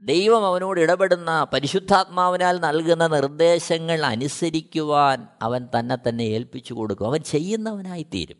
ദൈവം 0.00 0.46
അവനോട് 0.46 0.80
ഇടപെടുന്ന 0.80 1.46
പരിശുദ്ധാത്മാവിനാൽ 1.52 2.60
നൽകുന്ന 2.60 3.06
നിർദ്ദേശങ്ങൾ 3.06 4.06
അനുസരിക്കുവാൻ 4.06 5.28
അവൻ 5.42 5.68
തന്നെ 5.78 5.96
തന്നെ 6.08 6.22
ഏൽപ്പിച്ചു 6.22 6.74
കൊടുക്കും. 6.74 7.06
അവൻ 7.06 7.22
ചെയ്യുന്നവനായി 7.22 8.02
തീരും 8.02 8.36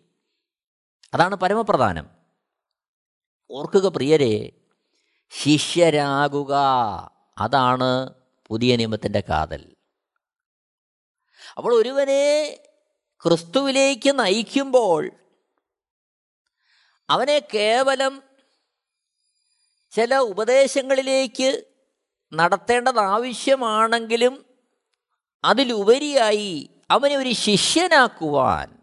അതാണ് 1.15 1.35
പരമപ്രധാനം. 1.35 2.11
ഓർക്കുക 3.51 3.87
പ്രിയരെ 3.87 4.53
ശിഷ്യരാകുക. 5.31 6.55
അതാണ് 7.39 8.15
പുതിയ 8.47 8.77
നിയമത്തിന്റെ 8.77 9.23
കാതൽ. 9.29 9.75
അപ്പോൾ 11.59 11.75
ഒരുവനെ 11.75 12.57
ക്രിസ്തുവിലേക്ക് 13.21 14.19
നയിക്കുമ്പോൾ 14.19 15.11
അവനെ 17.11 17.39
കേവലം 17.39 18.23
ചില 19.91 20.17
ഉപദേശങ്ങളിലേക്ക് 20.17 21.65
നടത്തേണ്ടത് 22.33 22.99
ആവശ്യമാണെങ്കിലും 22.99 24.47
അതിലുപരിയായി 25.45 26.69
അവനെ 26.91 27.17
ഒരു 27.17 27.28
ശിഷ്യനാക്കുവാൻ 27.28 28.76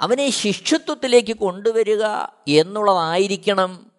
അവനെ 0.00 0.30
ശിഷ്യത്വത്തിലേക്ക് 0.30 1.36
കൊണ്ടുവരിക 1.36 2.04
എന്നുള്ളതായിരിക്കണം 2.48 3.92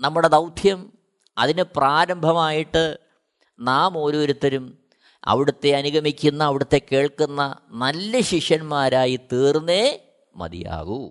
നമ്മുടെ 0.00 0.28
ദൗത്യം. 0.28 0.92
അതിന് 1.38 1.62
പ്രാരംഭമായിട്ട് 1.62 2.98
നാം 3.60 3.98
ഓരോരുത്തരും 3.98 4.81
അവിടുത്തെ 5.24 5.70
അനുഗമിക്കുന്ന 5.70 6.44
അവിടുത്തെ 6.44 6.80
കേൾക്കുന്ന 6.92 7.58
നല്ല 7.68 8.20
ശിഷ്യന്മാരായി 8.20 9.20
തീർന്നേ 9.32 10.14
മതിയാകൂ. 10.36 11.10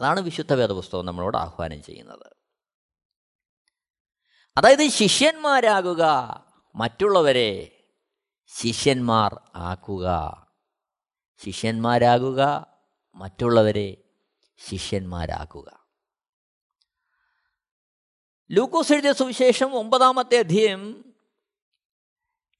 അതാണ് 0.00 0.20
വിശുദ്ധ 0.20 0.52
വേദപുസ്തകം 0.52 1.06
നമ്മളോട് 1.06 1.36
ആഹ്വാനം 1.36 1.82
ചെയ്യുന്നത്. 1.82 2.36
അതായത് 4.56 4.88
ശിഷ്യന്മാരാകുക 4.88 6.04
മറ്റുള്ളവരെ 6.74 7.84
ശിഷ്യന്മാർ 8.46 9.40
ആക്കുക. 9.54 10.36
ശിഷ്യന്മാരാകുക 11.44 12.66
മറ്റുള്ളവരെ 13.14 13.96
ശിഷ്യന്മാരാക്കുക. 14.68 15.86
ലൂക്കോസ് 18.50 18.92
എഴുതിയ 18.92 19.12
സുവിശേഷം 19.12 19.76
ഒമ്പതാമത്തെ 19.76 20.38
അധ്യയം 20.38 21.11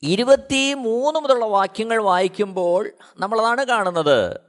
ഇരുപത്തി 0.03 0.75
മൂന്ന് 0.75 1.21
മുതലുള്ള 1.21 1.45
വാക്യങ്ങൾ 1.45 2.03
വായിക്കുമ്പോൾ 2.03 2.91
നമ്മളതാണ് 3.17 3.65
കാണുന്നത്. 3.65 4.41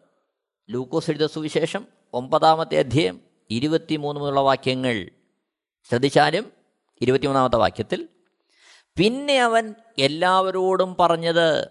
ലൂക്കോസ് 0.70 1.12
എഴുത 1.12 1.26
സുവിശേഷം 1.26 1.88
ഒമ്പതാമത്തെ 2.14 2.80
അധ്യയം 2.80 3.22
ഇരുപത്തി 3.50 3.96
മൂന്ന് 3.96 4.22
മുതലുള്ള 4.22 4.40
വാക്യങ്ങൾ. 4.40 5.10
ശ്രദ്ധിച്ചാലും 5.90 6.52
ഇരുപത്തിമൂന്നാമത്തെ 7.02 7.56
വാക്യത്തിൽ 7.56 8.08
പിന്നെ 8.98 9.42
അവൻ 9.42 9.76
എല്ലാവരോടും 10.00 10.96
പറഞ്ഞത് 11.00 11.70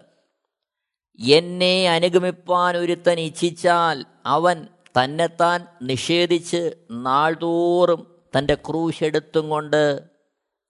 എന്നെ 1.19 1.89
അനുഗമിപ്പാൻ 1.89 2.77
ഒരുത്തൻ 2.77 3.19
ഇച്ഛിച്ചാൽ 3.19 4.05
അവൻ 4.25 4.67
തന്നെത്താൻ 4.99 5.67
നിഷേധിച്ച് 5.81 6.75
നാൾതോറും 6.91 8.21
തന്റെ 8.37 8.55
ക്രൂശെടുത്തും 8.55 9.49
കൊണ്ട് 9.49 10.01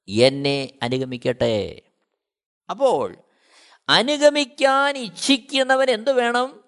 എന്നെ 0.07 0.73
അനുഗമിക്കട്ടെ. 0.83 1.81
അപ്പോൾ 2.69 3.15
അനുഗമിക്കാൻ 3.89 4.97
ഇച്ഛിക്കുന്നവൻ 4.97 5.89
എന്തു 5.89 6.11
വേണം? 6.11 6.63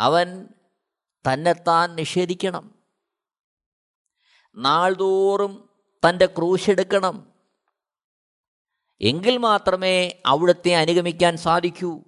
അവൻ 0.00 0.48
തന്നെത്താൻ 1.32 1.94
നിഷേധിക്കണം. 1.94 2.74
നാൾതോറും 4.56 5.68
തന്റെ 6.08 6.26
ക്രൂശെടുക്കണം 6.26 7.32
എങ്കിൽ 9.00 9.36
മാത്രമേ 9.36 10.22
അവിടുത്തെ 10.26 10.74
അനുഗമിക്കാൻ 10.74 11.36
സാധിക്കൂ. 11.36 12.00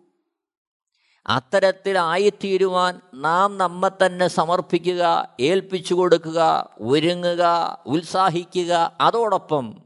അത്തരത്തിലായിത്തീരുവാൻ 1.27 3.01
നാം 3.15 3.59
നമ്മെ 3.59 4.07
തന്നെ 4.07 4.29
സമർപ്പിക്കുക 4.29 5.35
ഏൽപ്പിച്ചു 5.41 5.95
കൊടുക്കുക 5.95 6.71
ഒരുങ്ങുക 6.81 7.43
ഉത്സാഹിക്കുക 7.87 8.97
അതോടൊപ്പം 9.01 9.84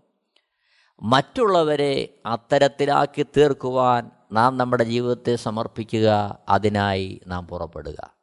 മറ്റുള്ളവരെ 1.03 2.21
അത്തരത്തിലാക്കി 2.27 3.23
തീർക്കുവാൻ 3.23 4.11
നാം 4.33 4.57
നമ്മുടെ 4.57 4.85
ജീവിതത്തെ 4.85 5.37
സമർപ്പിക്കുക 5.37 6.39
അതിനായി 6.49 7.21
നാം 7.27 7.47
പുറപ്പെടുക. 7.47 8.15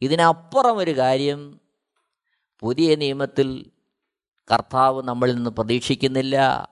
ഇതിനപ്പുറം 0.00 0.76
ഒരു 0.76 0.98
കാര്യം 0.98 1.60
പുതിയ 2.60 2.94
നിയമത്തിൽ 2.94 3.70
കർത്താവ് 4.52 5.02
നമ്മളിൽ 5.02 5.34
നിന്ന് 5.34 5.50
പ്രതീക്ഷിക്കുന്നില്ല. 5.50 6.68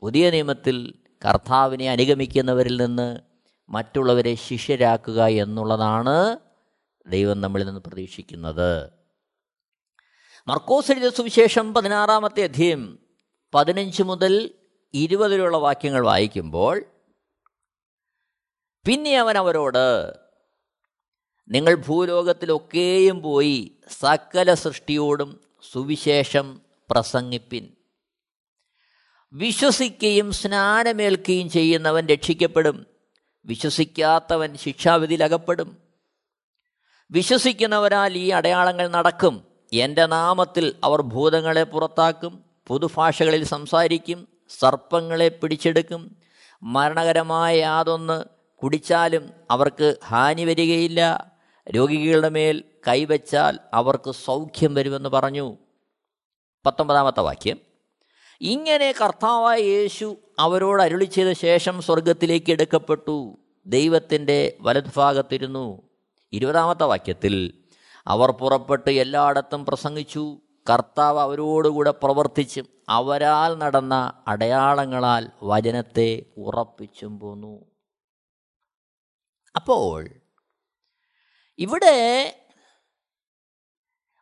പുതിയ 0.00 0.30
നിയമത്തിൽ 0.30 0.94
കർത്താവിനെ 1.24 1.90
അനുഗമിക്കുന്നവരിൽ 1.90 2.76
നിന്ന് 2.76 3.20
മറ്റുള്ളവരെ 3.68 4.34
ശിഷ്യരാക്കുക 4.34 5.26
എന്നുള്ളതാണ് 5.26 6.38
ദൈവം 7.06 7.40
നമ്മളിൽ 7.40 7.66
നിന്ന് 7.66 7.80
പ്രതീക്ഷിക്കുന്നത്. 7.80 8.90
മർക്കോസ് 10.48 10.92
എഴുതിയ 10.92 11.10
സുവിശേഷം 11.10 11.74
പതിനാറാമത്തെ 11.74 12.42
അധ്യയം 12.42 13.05
പതിനഞ്ച് 13.54 14.02
മുതൽ 14.02 14.50
ഇരുപതിലുള്ള 14.94 15.56
വാക്യങ്ങൾ 15.56 16.06
വായിക്കുമ്പോൾ 16.06 16.84
പിന്നെ 18.86 19.18
അവൻ 19.18 19.38
അവരോട് 19.38 20.12
നിങ്ങൾ 21.48 21.74
ഭൂലോകത്തിലൊക്കെയും 21.74 23.22
പോയി 23.22 23.72
സകല 24.00 24.54
സൃഷ്ടിയോടും 24.54 25.40
സുവിശേഷം 25.72 26.60
പ്രസംഗിപ്പിൻ. 26.90 27.68
വിശ്വസിക്കുകയും 29.32 30.32
സ്നാനമേൽക്കുകയും 30.32 31.50
ചെയ്യുന്നവൻ 31.50 32.06
രക്ഷിക്കപ്പെടും. 32.06 32.86
വിശ്വസിക്കാത്തവൻ 33.44 34.56
ശിക്ഷാവിധിയിലകപ്പെടും 34.56 35.86
വിശ്വസിക്കുന്നവരാൽ 37.10 38.16
ഈ 38.16 38.30
അടയാളങ്ങൾ 38.30 38.88
നടക്കും. 38.88 39.46
എന്റെ 39.72 40.06
നാമത്തിൽ 40.06 40.74
അവർ 40.84 41.02
ഭൂതങ്ങളെ 41.02 41.64
പുറത്താക്കും. 41.64 42.45
പുതുഭാഷകളിൽ 42.66 43.44
സംസാരിക്കും 43.44 44.28
സർപ്പങ്ങളെ 44.58 45.28
പിടിച്ചെടുക്കും 45.28 46.16
മരണകരമായ 46.62 47.56
യാതൊന്ന് 47.56 48.24
കുടിച്ചാലും 48.56 49.30
അവർക്ക് 49.50 49.96
ഹാനി 50.04 50.44
വരികയില്ല 50.44 51.32
രോഗികളുടെ 51.70 52.28
മേൽ 52.28 52.64
കൈവച്ചാൽ 52.88 53.58
അവർക്ക് 53.74 54.10
സൗഖ്യം 54.10 54.74
വരുമെന്ന് 54.74 55.08
പറഞ്ഞു. 55.08 55.56
പത്തൊമ്പതാമത്തെ 56.66 57.20
വാക്യം. 57.20 57.58
ഇങ്ങനെ 58.40 58.94
കർത്താവായ 59.00 59.58
യേശു 59.58 60.16
അവരോട് 60.38 60.82
അരുളി 60.82 61.04
ചെയ്ത 61.04 61.32
ശേഷം 61.32 61.82
സ്വർഗത്തിലേക്ക് 61.82 62.52
എടുക്കപ്പെട്ടു. 62.52 63.38
ദൈവത്തിന്റെ 63.66 64.56
വലതുഭാഗത്തിരുന്നു. 64.60 65.82
ഇരുപതാമത്തെ 66.32 66.84
വാക്യത്തിൽ 66.84 67.52
അവർ 68.06 68.30
പുറപ്പെട്ട് 68.30 68.90
എല്ലായിടത്തും 68.90 69.66
പ്രസംഗിച്ചു. 69.66 70.38
കർത്താവ് 70.70 71.18
അവരോടുകൂടെ 71.18 71.90
പ്രവർത്തിച്ചും 71.90 72.66
അവരാൽ 72.88 73.54
നടന്ന 73.54 74.22
അടയാളങ്ങളാൽ 74.28 75.30
വചനത്തെ 75.42 76.32
ഉറപ്പിച്ചും 76.38 77.20
പോന്നു. 77.20 77.70
അപ്പോൾ 79.56 80.08
ഇവിടെ 81.58 81.96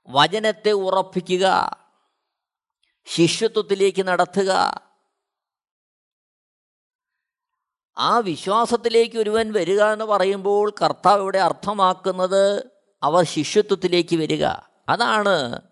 വചനത്തെ 0.09 0.73
ഉറപ്പിക്കുക 0.73 1.47
ശിഷ്യത്വത്തിലേക്ക് 3.05 4.09
നടത്തുക 4.09 4.81
ആ 7.99 8.19
വിശ്വാസത്തിലേക്ക് 8.19 9.19
ഒരുവൻ 9.19 9.53
വരിക 9.53 9.83
എന്ന് 9.83 10.05
പറയുമ്പോൾ 10.05 10.75
കർത്താവ് 10.83 11.23
ഇവിടെ 11.23 11.39
അർത്ഥമാക്കുന്നത് 11.39 12.73
അവർ 13.03 13.25
ശിഷ്യത്വത്തിലേക്ക് 13.25 14.17
വരിക. 14.17 14.45
അതാണ് 14.89 15.69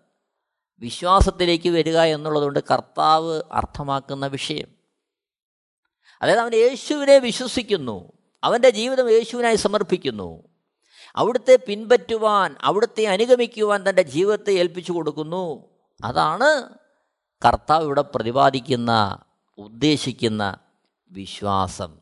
വിശ്വാസത്തിലേക്ക് 0.83 1.69
വരിക 1.69 1.97
എന്നുള്ളതുകൊണ്ട് 1.97 2.59
കർത്താവ് 2.71 3.41
അർത്ഥമാക്കുന്ന 3.51 4.27
വിഷയം. 4.27 4.67
അതായത് 6.21 6.39
അവൻ 6.39 6.55
യേശുവിനെ 6.55 7.17
വിശ്വസിക്കുന്നു. 7.17 8.11
അവന്റെ 8.43 8.69
ജീവിതം 8.69 9.11
യേശുവിനായി 9.11 9.55
സമർപ്പിക്കുന്നു. 9.55 10.43
അവിടുത്തെ 11.15 11.59
പിൻപറ്റുവാൻ 11.67 12.55
അവിടുത്തെ 12.61 13.07
അനുഗമിക്കുവാൻ 13.07 13.89
തന്റെ 13.89 14.01
ജീവിതത്തെ 14.01 14.53
ഏൽപ്പിച്ചു 14.53 14.91
കൊടുക്കുന്നു. 14.91 15.69
അതാണ് 16.03 16.69
കർത്താവ് 17.45 17.83
ഇവിടെ 17.83 18.01
പ്രതിപാദിക്കുന്ന 18.01 19.17
ഉദ്ദേശിക്കുന്ന 19.57 20.57
വിശ്വാസം. 21.11 21.97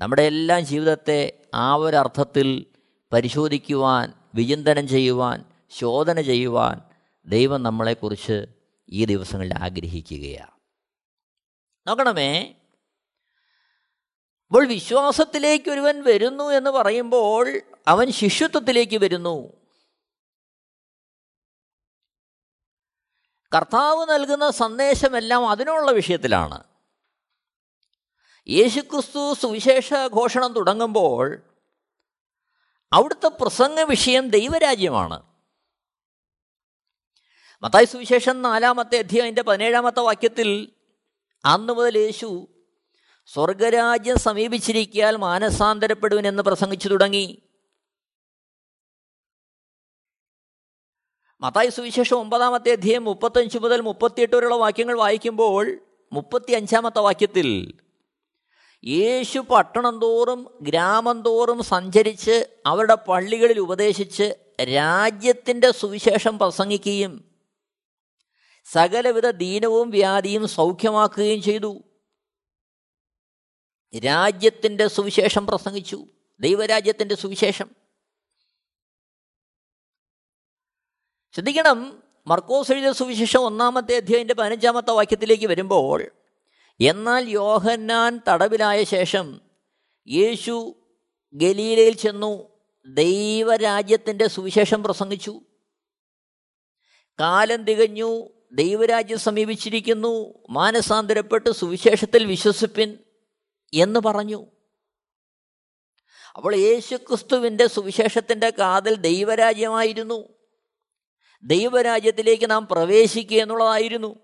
നമ്മുടെ 0.00 0.22
എല്ലാ 0.22 0.60
ജീവിതത്തെ 0.60 1.32
ആ 1.54 1.74
ഒരർത്ഥത്തിൽ 1.74 2.66
പരിശോധിക്കുവാൻ 3.12 4.12
വിചിന്തനം 4.34 4.88
ചെയ്യുവാൻ 4.88 5.44
ശോധന 5.70 6.20
ചെയ്യുവാൻ 6.20 6.91
ദൈവം 7.24 7.62
നമ്മളെക്കുറിച്ച് 7.62 8.46
ഈ 8.88 9.04
ദിവസങ്ങളിൽ 9.04 9.54
ആഗ്രഹിക്കുകയാണ്. 9.62 10.50
നോക്കണമേ 11.86 12.54
അപ്പോൾ 14.46 14.66
വിശ്വാസത്തിലേക്ക് 14.66 15.70
ഒരുവൻ 15.70 16.02
വരുന്നു 16.02 16.44
എന്ന് 16.44 16.70
പറയുമ്പോൾ 16.70 17.60
അവൻ 17.88 18.10
ശിഷ്യത്വത്തിലേക്ക് 18.10 18.96
വരുന്നു. 18.96 19.52
കർത്താവ് 23.56 24.14
നൽകുന്ന 24.14 24.50
സന്ദേശമെല്ലാം 24.50 25.50
അതിനുള്ള 25.50 25.90
വിഷയത്തിലാണ്. 25.90 26.64
യേശുക്രിസ്തു 28.48 29.34
സുവിശേഷ 29.34 29.94
ഘോഷണം 29.94 30.52
തുടങ്ങുമ്പോൾ 30.52 31.42
അവിടുത്തെ 32.92 33.28
പ്രസംഗ 33.28 33.80
വിഷയം 33.80 34.30
ദൈവരാജ്യമാണ്. 34.30 35.31
മത്തായി 37.62 37.84
സുവിശേഷം 37.84 38.42
നാലാമത്തെ 38.42 38.98
അധ്യായന്റെ 38.98 39.42
പതിനേഴാമത്തെ 39.42 40.00
വാക്യത്തിൽ 40.00 40.72
അന്ന് 41.44 41.72
മുതൽ 41.72 41.98
യേശു 41.98 42.46
സ്വർഗരാജ്യം 43.26 44.18
മാനസാന്തരപ്പെടുവൻ 45.16 46.26
എന്ന് 46.26 46.42
പ്രസംഗിച്ചു 46.42 46.88
തുടങ്ങി. 46.88 47.42
മത്തായി 51.40 51.68
സുവിശേഷം 51.68 52.16
ഒമ്പതാമത്തെ 52.16 52.72
അധ്യായം 52.72 53.04
മുപ്പത്തഞ്ച് 53.04 53.58
മുതൽ 53.58 53.80
മുപ്പത്തിയെട്ട് 53.80 54.36
വരെയുള്ള 54.36 54.54
വാക്യങ്ങൾ 54.54 54.98
വായിക്കുമ്പോൾ 54.98 55.80
മുപ്പത്തി 56.12 56.52
അഞ്ചാമത്തെ 56.52 56.98
വാക്യത്തിൽ 56.98 57.72
യേശു 58.84 59.38
പട്ടണം 59.38 60.00
തോറും 60.00 60.58
ഗ്രാമം 60.62 61.22
തോറും 61.22 61.62
സഞ്ചരിച്ച് 61.62 62.60
അവരുടെ 62.66 62.94
പള്ളികളിൽ 62.94 63.58
ഉപദേശിച്ച് 63.60 64.34
രാജ്യത്തിന്റെ 64.62 65.70
സുവിശേഷം 65.70 66.38
പ്രസംഗിക്കുകയും 66.38 67.31
സകലവിധ 68.72 69.30
ദീനവും 69.30 69.90
വ്യാധിയും 69.90 70.48
സൗഖ്യമാക്കുകയും 70.48 71.42
ചെയ്തു. 71.42 71.82
രാജ്യത്തിന്റെ 74.04 74.88
സുവിശേഷം 74.88 75.46
പ്രസംഗിച്ചു. 75.46 76.06
ദൈവരാജ്യത്തിന്റെ 76.40 77.14
സുവിശേഷം. 77.14 77.70
ശ്രദ്ധിക്കണം 81.32 82.02
മർക്കോസ് 82.26 82.72
എഴുതിയ 82.72 82.92
സുവിശേഷം 82.92 83.40
ഒന്നാമത്തെ 83.40 83.96
അധ്യായന്റെ 83.96 84.34
പതിനഞ്ചാമത്തെ 84.34 84.90
വാക്യത്തിലേക്ക് 84.90 85.46
വരുമ്പോൾ 85.46 86.10
എന്നാൽ 86.80 87.28
യോഹന്നാൻ 87.28 88.20
തടവിലായ 88.28 88.84
ശേഷം 88.84 89.40
യേശു 90.08 90.74
ഗലീലയിൽ 91.34 91.94
ചെന്നു 91.94 92.48
ദൈവരാജ്യത്തിന്റെ 92.86 94.26
സുവിശേഷം 94.26 94.82
പ്രസംഗിച്ചു. 94.82 95.40
കാലം 97.20 97.64
തികഞ്ഞു 97.64 98.41
ദൈവരാജ്യം 98.52 99.18
സമീപിച്ചിരിക്കുന്നു 99.18 100.42
മാനസാന്തരപ്പെട്ട് 100.50 101.50
സുവിശേഷത്തിൽ 101.50 102.26
വിശ്വസിപ്പിൻ 102.26 102.98
എന്ന് 103.74 104.00
പറഞ്ഞു. 104.00 104.46
അപ്പോൾ 106.36 106.54
യേശുക്രിസ്തുവിന്റെ 106.54 107.66
സുവിശേഷത്തിന്റെ 107.66 108.50
കാതൽ 108.50 108.94
ദൈവരാജ്യമായിരുന്നു. 108.94 110.28
ദൈവരാജ്യത്തിലേക്ക് 111.42 112.50
നാം 112.50 112.68
പ്രവേശിക്കുക 112.70 113.42
എന്നുള്ളതായിരുന്നു. 113.42 114.16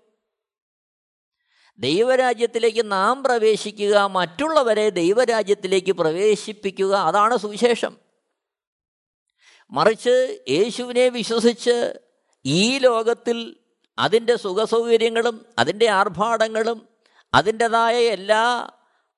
ദൈവരാജ്യത്തിലേക്ക് 1.77 2.91
നാം 2.91 3.23
പ്രവേശിക്കുക 3.23 3.97
മറ്റുള്ളവരെ 3.97 4.89
ദൈവരാജ്യത്തിലേക്ക് 4.89 5.91
പ്രവേശിപ്പിക്കുക 5.91 6.95
അതാണ് 6.95 7.37
സുവിശേഷം. 7.37 7.97
മറിച്ച് 9.71 10.43
യേശുവിനെ 10.49 11.09
വിശ്വസിച്ച് 11.09 11.99
ഈ 12.45 12.77
ലോകത്തിൽ 12.77 13.59
അതിന്റെ 13.99 14.35
സുഖസൗകര്യങ്ങളും 14.35 15.45
അതിന്റെ 15.59 15.89
ആർഭാടങ്ങളും 15.89 16.87
അതിന്റെതായ 17.33 17.97
എല്ലാ 17.97 18.69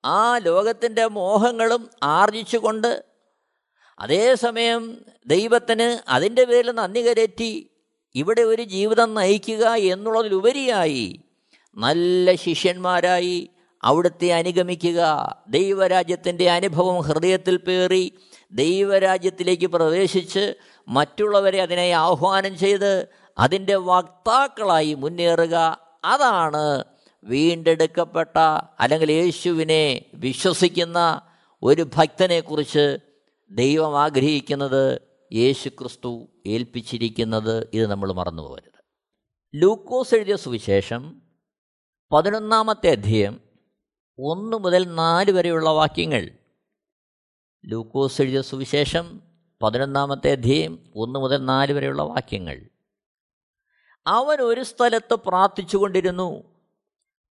ആ 0.06 0.38
ലോകത്തിന്റെ 0.38 1.06
മോഹങ്ങളും 1.06 1.90
ആർജിച്ചുകൊണ്ട് 2.04 3.04
അതേസമയം 4.00 5.06
ദൈവത്തിന് 5.28 6.00
അതിന്റെ 6.08 6.44
പേരിൽ 6.44 6.72
നന്ദി 6.72 7.00
കരറ്റി 7.00 7.70
ഇവിടെ 8.16 8.42
ഒരു 8.42 8.62
ജീവിതം 8.62 9.14
നയിക്കുക 9.14 9.68
എന്നുള്ളതിലുപരിയായി 9.68 11.20
നല്ല 11.78 12.36
ശിഷ്യന്മാരായി 12.36 13.50
അവിടുത്തെ 13.84 14.34
അനുഗമിക്കുക. 14.34 15.00
ദൈവരാജ്യത്തിന്റെ 15.48 16.50
അനുഭവം 16.50 17.02
ഹൃദയത്തിൽ 17.02 17.58
പേറി 17.58 18.12
ദൈവരാജ്യത്തിലേക്ക് 18.52 19.68
പ്രവേശിച്ച് 19.68 20.56
മറ്റുള്ളവരെ 20.88 21.62
അതിനെ 21.62 21.92
ആഹ്വാനം 21.92 22.58
ചെയ്ത് 22.58 23.10
അതിന്റെ 23.42 23.76
വക്താക്കളായി 23.76 24.94
മുന്നേറുക. 24.94 25.56
അതാണ് 26.04 26.84
വീണ്ടെടുക്കപ്പെട്ട 27.24 28.38
അല്ലെങ്കിൽ 28.80 29.12
യേശുവിനെ 29.12 30.06
വിശ്വസിക്കുന്ന 30.14 31.22
ഒരു 31.64 31.90
ഭക്തനെക്കുറിച്ച് 31.96 32.98
ദൈവം 33.52 34.00
ആഗ്രഹിക്കുന്നത് 34.00 35.02
യേശു 35.34 35.70
ക്രിസ്തു 35.70 36.28
ഏൽപ്പിച്ചിരിക്കുന്നത്. 36.48 37.70
ഇത് 37.74 37.88
നമ്മൾ 37.88 38.12
മറന്നു 38.12 38.42
പോകരുത് 38.42 38.72
ലൂക്കോസ് 39.56 40.16
എഴുതിയ 40.16 40.36
സുവിശേഷം 40.36 41.22
പതിനൊന്നാമത്തെ 42.12 42.90
അധ്യയം 42.92 43.42
ഒന്ന് 44.20 44.58
മുതൽ 44.58 44.96
നാല് 44.96 45.32
വരെയുള്ള 45.32 45.70
വാക്യങ്ങൾ. 45.70 46.30
ലൂക്കോസ് 47.66 48.22
എഴുതിയ 48.22 48.42
സുവിശേഷം 48.42 49.22
പതിനൊന്നാമത്തെ 49.64 50.32
അധ്യയം 50.32 50.80
ഒന്ന് 50.96 51.20
മുതൽ 51.20 51.38
നാല് 51.38 51.74
വരെയുള്ള 51.74 52.04
വാക്യങ്ങൾ. 52.04 52.70
അവൻ 54.08 54.42
ഒരു 54.42 54.62
സ്ഥലത്ത് 54.62 55.14
പ്രാർത്ഥിച്ചുകൊണ്ടിരുന്നു. 55.14 56.44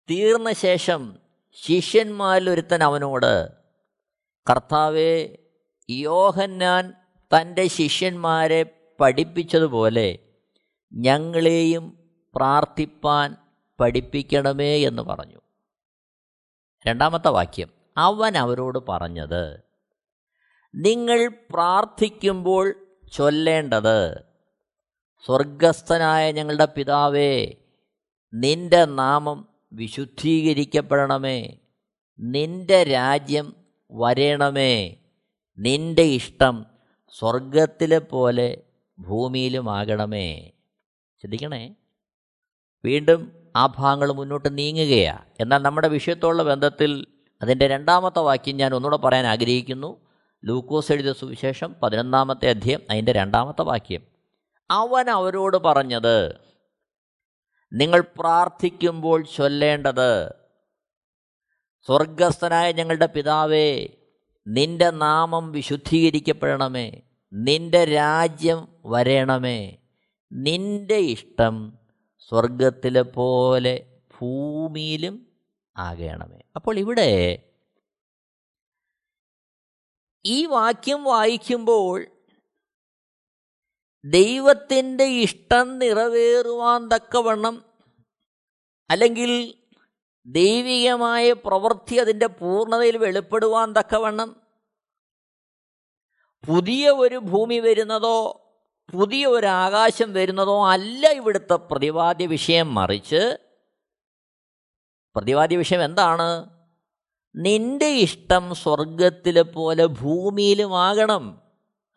തീർന്ന 0.09 0.53
ശേഷം 0.53 1.19
ശിഷ്യന്മാരിൽ 1.53 2.49
ഒരുത്തൻ 2.49 2.83
അവനോട് 2.83 3.47
കർത്താവെ 4.49 5.37
യോഹന്നാൻ 5.89 6.93
തന്റെ 7.37 7.67
ശിഷ്യന്മാരെ 7.67 8.65
പഠിപ്പിച്ചതുപോലെ 8.99 10.19
ഞങ്ങളെയും 10.93 11.97
പ്രാർത്ഥിപ്പാൻ 12.35 13.35
പഠിപ്പിക്കണമേ 13.79 14.87
എന്ന് 14.87 15.01
പറഞ്ഞു. 15.01 15.41
രണ്ടാമത്തെ 16.87 17.27
വാക്യം 17.27 17.69
അവൻ 17.97 18.37
അവരോട് 18.37 18.79
പറഞ്ഞത് 18.89 19.63
നിങ്ങൾ 20.75 21.27
പ്രാർത്ഥിക്കുമ്പോൾ 21.27 22.75
ചൊല്ലേണ്ടത് 23.13 24.28
സ്വർഗസ്ഥനായ 25.25 26.31
ഞങ്ങളുടെ 26.31 26.65
പിതാവേ 26.65 27.53
നിന്റെ 28.33 28.85
നാമം 28.85 29.47
വിശുദ്ധീകരിക്കപ്പെടണമേ. 29.73 31.57
നിന്റെ 32.19 32.83
രാജ്യം 32.83 33.53
വരേണമേ. 33.91 34.95
നിന്റെ 35.57 36.01
ഇഷ്ടം 36.01 36.65
സ്വർഗത്തിലെ 37.19 37.99
പോലെ 37.99 38.61
ഭൂമിയിലുമാകണമേ. 38.99 40.51
ശ്രദ്ധിക്കണേ. 41.21 41.75
വീണ്ടും 42.85 43.31
ആ 43.55 43.73
ഭാഗങ്ങൾ 43.77 44.11
മുന്നോട്ട് 44.11 44.57
നീങ്ങുകയാണ് 44.57 45.25
എന്നാൽ 45.39 45.57
നമ്മുടെ 45.57 45.87
വിഷയത്തോടുള്ള 45.87 46.43
ബന്ധത്തിൽ 46.43 47.05
അതിന്റെ 47.41 47.67
രണ്ടാമത്തെ 47.67 48.19
വാക്യം 48.19 48.57
ഞാൻ 48.57 48.73
ഒന്നുകൂടെ 48.73 48.97
പറയാൻ 48.97 49.25
ആഗ്രഹിക്കുന്നു. 49.25 49.97
ലൂക്കോസ് 50.45 50.91
എഴുതിയ 50.91 51.13
സുവിശേഷം 51.13 51.75
പതിനൊന്നാമത്തെ 51.83 52.49
അധ്യയം 52.49 52.81
അതിന്റെ 52.89 53.11
രണ്ടാമത്തെ 53.11 53.61
വാക്യം. 53.61 54.18
അവൻ 54.71 55.09
അവരോട് 55.09 55.57
പറഞ്ഞത് 55.57 56.39
നിങ്ങൾ 57.73 58.01
പ്രാർത്ഥിക്കുമ്പോൾ 58.01 59.25
ചൊല്ലേണ്ടത് 59.25 60.33
സ്വർഗസ്ഥനായ 61.87 62.71
ഞങ്ങളുടെ 62.71 63.05
പിതാവേ 63.05 63.87
നിന്റെ 64.47 64.91
നാമം 64.91 65.51
വിശുദ്ധീകരിക്കപ്പെടണമേ 65.51 67.01
നിന്റെ 67.33 67.85
രാജ്യം 67.85 68.67
വരേണമേ 68.85 69.77
നിന്റെ 70.31 70.95
ഇഷ്ടം 70.95 71.79
സ്വർഗത്തിലെ 72.29 73.01
പോലെ 73.01 74.01
ഭൂമിയിലും 74.17 75.27
ആകണമേ. 75.77 76.39
അപ്പോൾ 76.55 76.79
ഇവിടെ 76.79 77.39
ഈ 80.25 80.45
വാക്യം 80.45 81.03
വായിക്കുമ്പോൾ 81.03 82.18
ദൈവത്തിന്റെ 84.05 85.03
ഇഷ്ടം 85.03 85.79
നിറവേറുവാൻ 85.79 86.87
തക്കവണ്ണം 86.87 87.65
അല്ലെങ്കിൽ 88.89 89.53
ദൈവികമായ 90.25 91.33
പ്രവൃത്തി 91.33 91.95
അതിന്റെ 91.95 92.27
പൂർണതയിൽ 92.27 92.97
വെളിപ്പെടുവാൻ 92.97 93.73
തക്കവണ്ണം 93.73 94.41
പുതിയ 96.47 96.89
ഒരു 96.89 97.15
ഭൂമി 97.15 97.59
വരുന്നതോ 97.59 98.45
പുതിയ 98.93 99.25
ഒരു 99.25 99.47
ആകാശം 99.47 100.13
വരുന്നതോ 100.13 100.67
അല്ല 100.67 101.07
ഇവിടുത്തെ 101.07 101.53
പ്രതിപാദ്യ 101.53 102.25
വിഷയം 102.25 102.75
മറിച്ച് 102.75 103.37
പ്രതിപാദ്യ 105.15 105.57
വിഷയം 105.57 105.85
എന്താണ്? 105.85 106.49
നിന്റെ 107.35 107.85
ഇഷ്ടം 107.85 108.55
സ്വർഗത്തിലെ 108.55 109.41
പോലെ 109.41 109.85
ഭൂമിയിലുമാകണം. 109.85 111.41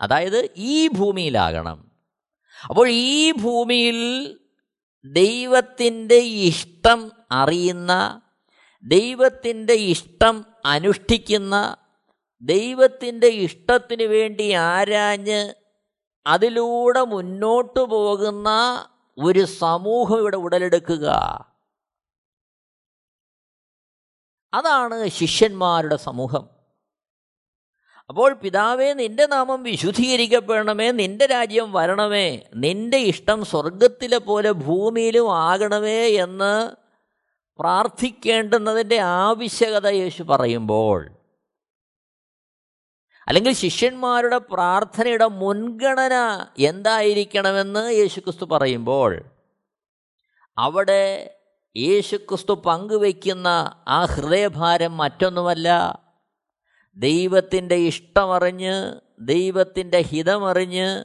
അതായത് 0.01 0.49
ഈ 0.57 0.89
ഭൂമിയിലാകണം. 0.89 1.92
അപ്പോൾ 2.65 2.89
ഈ 2.89 3.33
ഭൂമിയിൽ 3.33 3.99
ദൈവത്തിന്റെ 5.05 6.15
ഇഷ്ടം 6.15 7.13
അറിയുന്ന 7.33 8.23
ദൈവത്തിന്റെ 8.83 9.73
ഇഷ്ടം 9.73 10.45
അനുഷ്ഠിക്കുന്ന 10.65 11.77
ദൈവത്തിന്റെ 12.43 13.27
ഇഷ്ടത്തിന് 13.27 14.03
വേണ്ടി 14.03 14.53
ആരാഞ്ഞ് 14.53 15.55
അതിലൂടെ 16.27 17.01
മുന്നോട്ടു 17.01 17.81
പോകുന്ന 17.81 18.49
ഒരു 19.19 19.45
സമൂഹം 19.45 20.19
ഇവിടെ 20.19 20.37
ഉടലെടുക്കുക. 20.37 21.07
അതാണ് 24.55 25.09
ശിഷ്യന്മാരുടെ 25.09 25.97
സമൂഹം. 25.97 26.62
അപ്പോൾ 28.11 28.33
പിതാവേ 28.33 28.93
നിന്റെ 28.93 29.27
നാമം 29.27 29.63
വിശുദ്ധീകരിക്കപ്പെടണമേ 29.63 30.91
നിന്റെ 30.91 31.27
രാജ്യം 31.27 31.73
വരണമേ 31.73 32.43
നിന്റെ 32.55 32.99
ഇഷ്ടം 32.99 33.45
സ്വർഗത്തിലെ 33.45 34.19
പോലെ 34.19 34.53
ഭൂമിയിലും 34.53 35.33
ആകണമേ 35.33 36.09
എന്ന് 36.15 36.71
പ്രാർത്ഥിക്കേണ്ടുന്നതിന്റെ 37.59 38.99
ആവശ്യകത 38.99 39.87
യേശു 39.87 40.23
പറയുമ്പോൾ 40.23 41.11
അല്ലെങ്കിൽ 43.29 43.53
ശിഷ്യന്മാരുടെ 43.53 44.39
പ്രാർത്ഥനയുടെ 44.39 45.27
മുൻഗണന 45.27 46.15
എന്തായിരിക്കണമെന്ന് 46.59 47.95
യേശുക്രിസ്തു 47.95 48.45
പറയുമ്പോൾ 48.45 49.25
അവിടെ 50.59 51.33
യേശുക്രിസ്തു 51.77 52.53
പങ്കുവയ്ക്കുന്ന 52.53 53.49
ആ 53.89 54.05
ഹൃദയഭാരം 54.05 54.97
മറ്റൊന്നുമല്ല. 54.97 56.02
ദൈവത്തിന്റെ 56.97 57.75
ഇഷ്ടമറിഞ്ഞ് 57.75 59.01
ദൈവത്തിന്റെ 59.21 60.01
ഹിതമറിഞ്ഞ് 60.01 61.05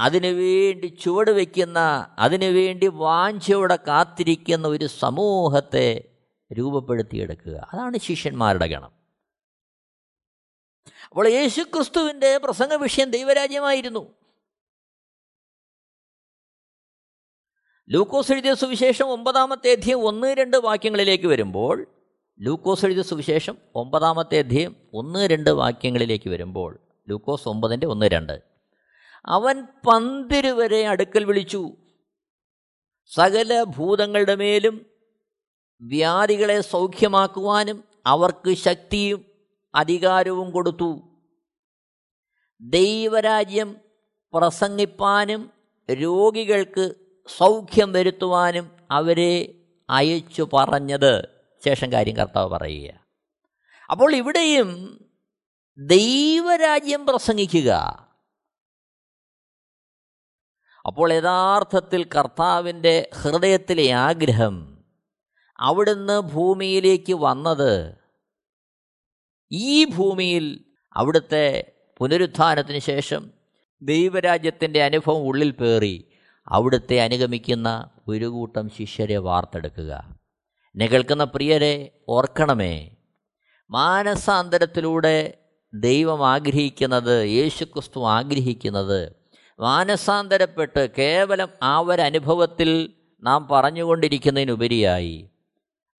അതിനുവേണ്ടി 0.00 0.86
ചുവട് 0.86 1.30
വയ്ക്കുന്ന 1.30 1.78
അതിനുവേണ്ടി 2.18 2.86
വാഞ്ചയോടെ 2.86 3.76
കാത്തിരിക്കുന്ന 3.76 4.68
ഒരു 4.68 4.86
സമൂഹത്തെ 4.86 6.04
രൂപപ്പെടുത്തിയെടുക്കുക. 6.52 7.68
അതാണ് 7.72 7.98
ശിഷ്യന്മാരുടെ 7.98 8.66
ഗണം. 8.66 8.92
അപ്പോൾ 11.08 11.28
യേശുക്രിസ്തുവിന്റെ 11.28 12.38
പ്രസംഗ 12.38 12.74
വിഷയം 12.74 13.10
ദൈവരാജ്യമായിരുന്നു. 13.10 14.14
ലൂക്കോസ് 17.88 18.32
എഴുതിയ 18.32 18.54
സുവിശേഷം 18.54 19.06
ഒമ്പതാമത്തെ 19.06 19.72
അധ്യയം 19.72 20.04
ഒന്ന് 20.04 20.26
രണ്ട് 20.26 20.56
വാക്യങ്ങളിലേക്ക് 20.56 21.26
വരുമ്പോൾ 21.26 22.01
ലൂക്കോസ് 22.40 22.84
എഴുതിയ 22.84 23.02
സുവിശേഷം 23.02 23.58
ഒമ്പതാമത്തെ 23.74 24.38
അധ്യയം 24.38 24.76
ഒന്ന് 24.94 25.28
രണ്ട് 25.30 25.50
വാക്യങ്ങളിലേക്ക് 25.50 26.30
വരുമ്പോൾ 26.30 26.80
ലൂക്കോസ് 27.08 27.48
ഒമ്പതിന്റെ 27.48 27.86
ഒന്ന് 27.86 28.06
രണ്ട്. 28.06 28.42
അവൻ 29.26 29.66
പന്തിരുവരെ 29.86 30.86
അടുക്കൽ 30.86 31.24
വിളിച്ചു. 31.24 31.70
സകല 33.06 33.62
ഭൂതങ്ങളുടെ 33.62 34.34
മേലും 34.34 34.86
വ്യാധികളെ 35.80 36.60
സൗഖ്യമാക്കുവാനും 36.60 37.84
അവർക്ക് 38.06 38.54
ശക്തിയും 38.54 39.24
അധികാരവും 39.74 40.50
കൊടുത്തു. 40.50 41.00
ദൈവരാജ്യം 42.60 43.76
പ്രസംഗിപ്പാനും 44.34 45.50
രോഗികൾക്ക് 45.90 46.94
സൗഖ്യം 47.38 47.92
വരുത്തുവാനും 47.92 48.70
അവരെ 48.90 49.54
അയച്ചു 49.90 50.48
പറഞ്ഞത്. 50.52 51.41
ശേഷം 51.64 51.92
കാര്യം 51.92 52.16
കർത്താവ് 52.16 52.50
പറയുക 52.50 52.92
അപ്പോൾ 53.90 54.14
ഇവിടെയും 54.14 54.98
ദൈവരാജ്യം 55.78 57.06
പ്രസംഗിക്കുക. 57.06 57.70
അപ്പോൾ 60.86 61.12
യഥാർത്ഥത്തിൽ 61.12 62.04
കർത്താവിന്റെ 62.04 63.10
ഹൃദയത്തിലെ 63.14 63.90
ആഗ്രഹം 63.90 64.84
അവിടുന്ന് 65.58 66.20
ഭൂമിയിലേക്ക് 66.20 67.12
വന്നത് 67.12 67.96
ഈ 69.52 69.84
ഭൂമിയിൽ 69.84 70.64
അവിടുത്തെ 70.92 71.72
പുനരുത്ഥാനത്തിന് 71.98 72.78
ശേഷം 72.78 73.30
ദൈവരാജ്യത്തിന്റെ 73.82 74.82
അനുഭവം 74.82 75.22
ഉള്ളിൽ 75.22 75.50
പേറി 75.50 76.04
അവിടുത്തെ 76.48 77.00
അനുഗമിക്കുന്ന 77.00 77.90
ഒരു 78.08 78.24
കൂട്ടം 78.24 78.70
ശിഷ്യരെ 78.70 79.16
വാർത്തെടുക്കുക. 79.16 80.21
എന്നെ 80.74 80.86
കേൾക്കുന്ന 80.86 81.24
പ്രിയരെ 81.24 81.90
ഓർക്കണമേ. 82.08 82.90
മാനസാന്തരത്തിലൂടെ 83.70 85.34
ദൈവം 85.74 86.28
ആഗ്രഹിക്കുന്നത് 86.28 87.28
യേശുക്രിസ്തു 87.28 88.04
ആഗ്രഹിക്കുന്നത് 88.06 89.12
മാനസാന്തരപ്പെട്ട് 89.60 90.88
കേവലം 90.98 91.48
ആ 91.62 91.78
ഒരനുഭവത്തിൽ 91.78 92.92
നാം 93.22 93.48
പറഞ്ഞുകൊണ്ടിരിക്കുന്നതിനുപരിയായി. 93.50 95.30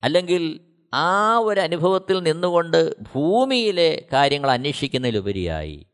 അല്ലെങ്കിൽ 0.03 0.59
ആ 0.93 1.37
ഒരു 1.37 1.59
അനുഭവത്തിൽ 1.59 2.23
നിന്നുകൊണ്ട് 2.23 2.95
ഭൂമിയിലെ 3.01 4.05
കാര്യങ്ങൾ 4.13 4.51
അന്വേഷിക്കുന്നതിലുപരിയായി 4.51 5.85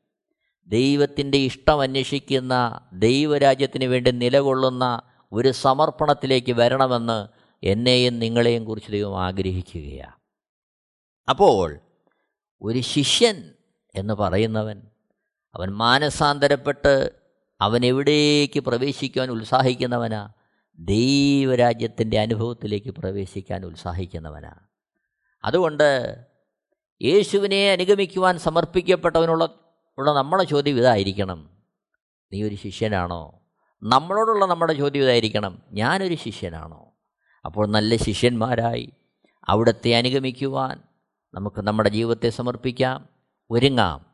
ദൈവത്തിന്റെ 0.68 1.38
ഇഷ്ടം 1.38 1.82
അന്വേഷിക്കുന്ന 1.82 2.80
ദൈവരാജ്യത്തിന് 2.94 3.86
വേണ്ടി 3.86 4.12
നിലകൊള്ളുന്ന 4.12 5.02
ഒരു 5.32 5.52
സമർപ്പണത്തിലേക്ക് 5.52 6.52
വരണമെന്ന് 6.52 7.38
എന്നെയും 7.63 8.19
നിങ്ങളെയും 8.19 8.65
കുറിച്ച് 8.65 8.91
ദൈവം 8.91 9.24
ആഗ്രഹിക്കുകയാണ്. 9.24 10.13
അപ്പോൾ 11.30 11.80
ഒരു 12.62 12.80
ശിഷ്യൻ 12.80 13.54
എന്ന് 13.95 14.13
പറയുന്നവൻ 14.13 14.82
അവൻ 15.54 15.69
മാനസാന്തരപ്പെട്ട് 15.69 17.12
അവൻ 17.62 17.86
എവിടേക്ക് 17.86 18.60
പ്രവേശിക്കുവാൻ 18.60 19.30
ഉത്സാഹിക്കുന്നവനാ? 19.30 20.32
ദൈവരാജ്യത്തിന്റെ 20.80 22.19
അനുഭവത്തിലേക്ക് 22.19 22.89
പ്രവേശിക്കാൻ 22.89 23.65
ഉത്സാഹിക്കുന്നവനാ. 23.65 24.54
അതുകൊണ്ട് 25.43 26.26
യേശുവിനെ 27.02 27.72
അനുഗമിക്കുവാൻ 27.72 28.39
സമർപ്പിക്കപ്പെട്ടവനുള്ള 28.39 29.60
ഉള്ള 29.98 30.13
നമ്മുടെ 30.13 30.43
ചോദ്യം 30.43 30.78
ഇതായിരിക്കണം. 30.78 31.50
നീ 32.34 32.43
ഒരു 32.43 32.56
ശിഷ്യനാണോ? 32.56 33.41
നമ്മളോടുള്ള 33.84 34.45
നമ്മുടെ 34.45 34.74
ചോദ്യം 34.74 35.04
ഇതായിരിക്കണം. 35.04 35.62
ഞാനൊരു 35.72 36.15
ശിഷ്യനാണോ? 36.15 36.88
അപ്പോൾ 37.45 37.67
നല്ല 37.67 37.95
ശിഷ്യന്മാരായി 37.95 38.89
അവിടത്തെ 39.47 39.95
അനുഗമിക്കുവാൻ 39.95 40.80
നമുക്ക് 41.34 41.62
നമ്മുടെ 41.62 41.89
ജീവിതത്തെ 41.89 42.30
സമർപ്പിക്കാം. 42.30 43.10
ഒരുങ്ങാം. 43.52 44.06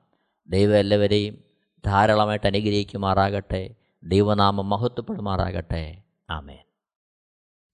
ദൈവം 0.48 0.78
എല്ലാവരെയും 0.78 1.38
ധാരാളമായിട്ട് 1.86 2.48
അനുഗ്രഹിക്കുമാറാകട്ടെ. 2.48 3.76
ദൈവനാമം 4.04 4.70
മഹത്വപ്പെടുമാറാകട്ടെ. 4.70 6.02
ആമേൻ. 6.30 6.58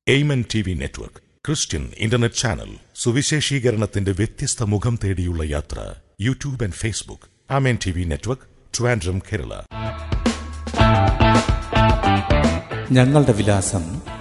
Amen 0.08 0.46
T 0.54 0.62
V 0.62 0.74
network 0.74 1.16
Christian 1.48 1.92
internet 1.98 2.36
channel 2.36 2.78
സുവിശേഷീകരണത്തിന്റെ 2.96 4.12
വ്യത്യസ്ത 4.12 4.64
മുഖം 4.64 5.00
തേടിയുള്ള 5.04 5.44
യാത്ര 5.44 5.94
YouTube 6.22 6.64
and 6.64 6.74
Facebook. 6.74 7.54
Amen 7.54 7.78
T 7.86 7.92
V 7.92 8.04
network 8.04 8.44
Trivandrum 8.80 9.20
Kerala. 9.20 9.62
ഞങ്ങളുടെ 12.92 13.34
വിലാസം 13.34 14.02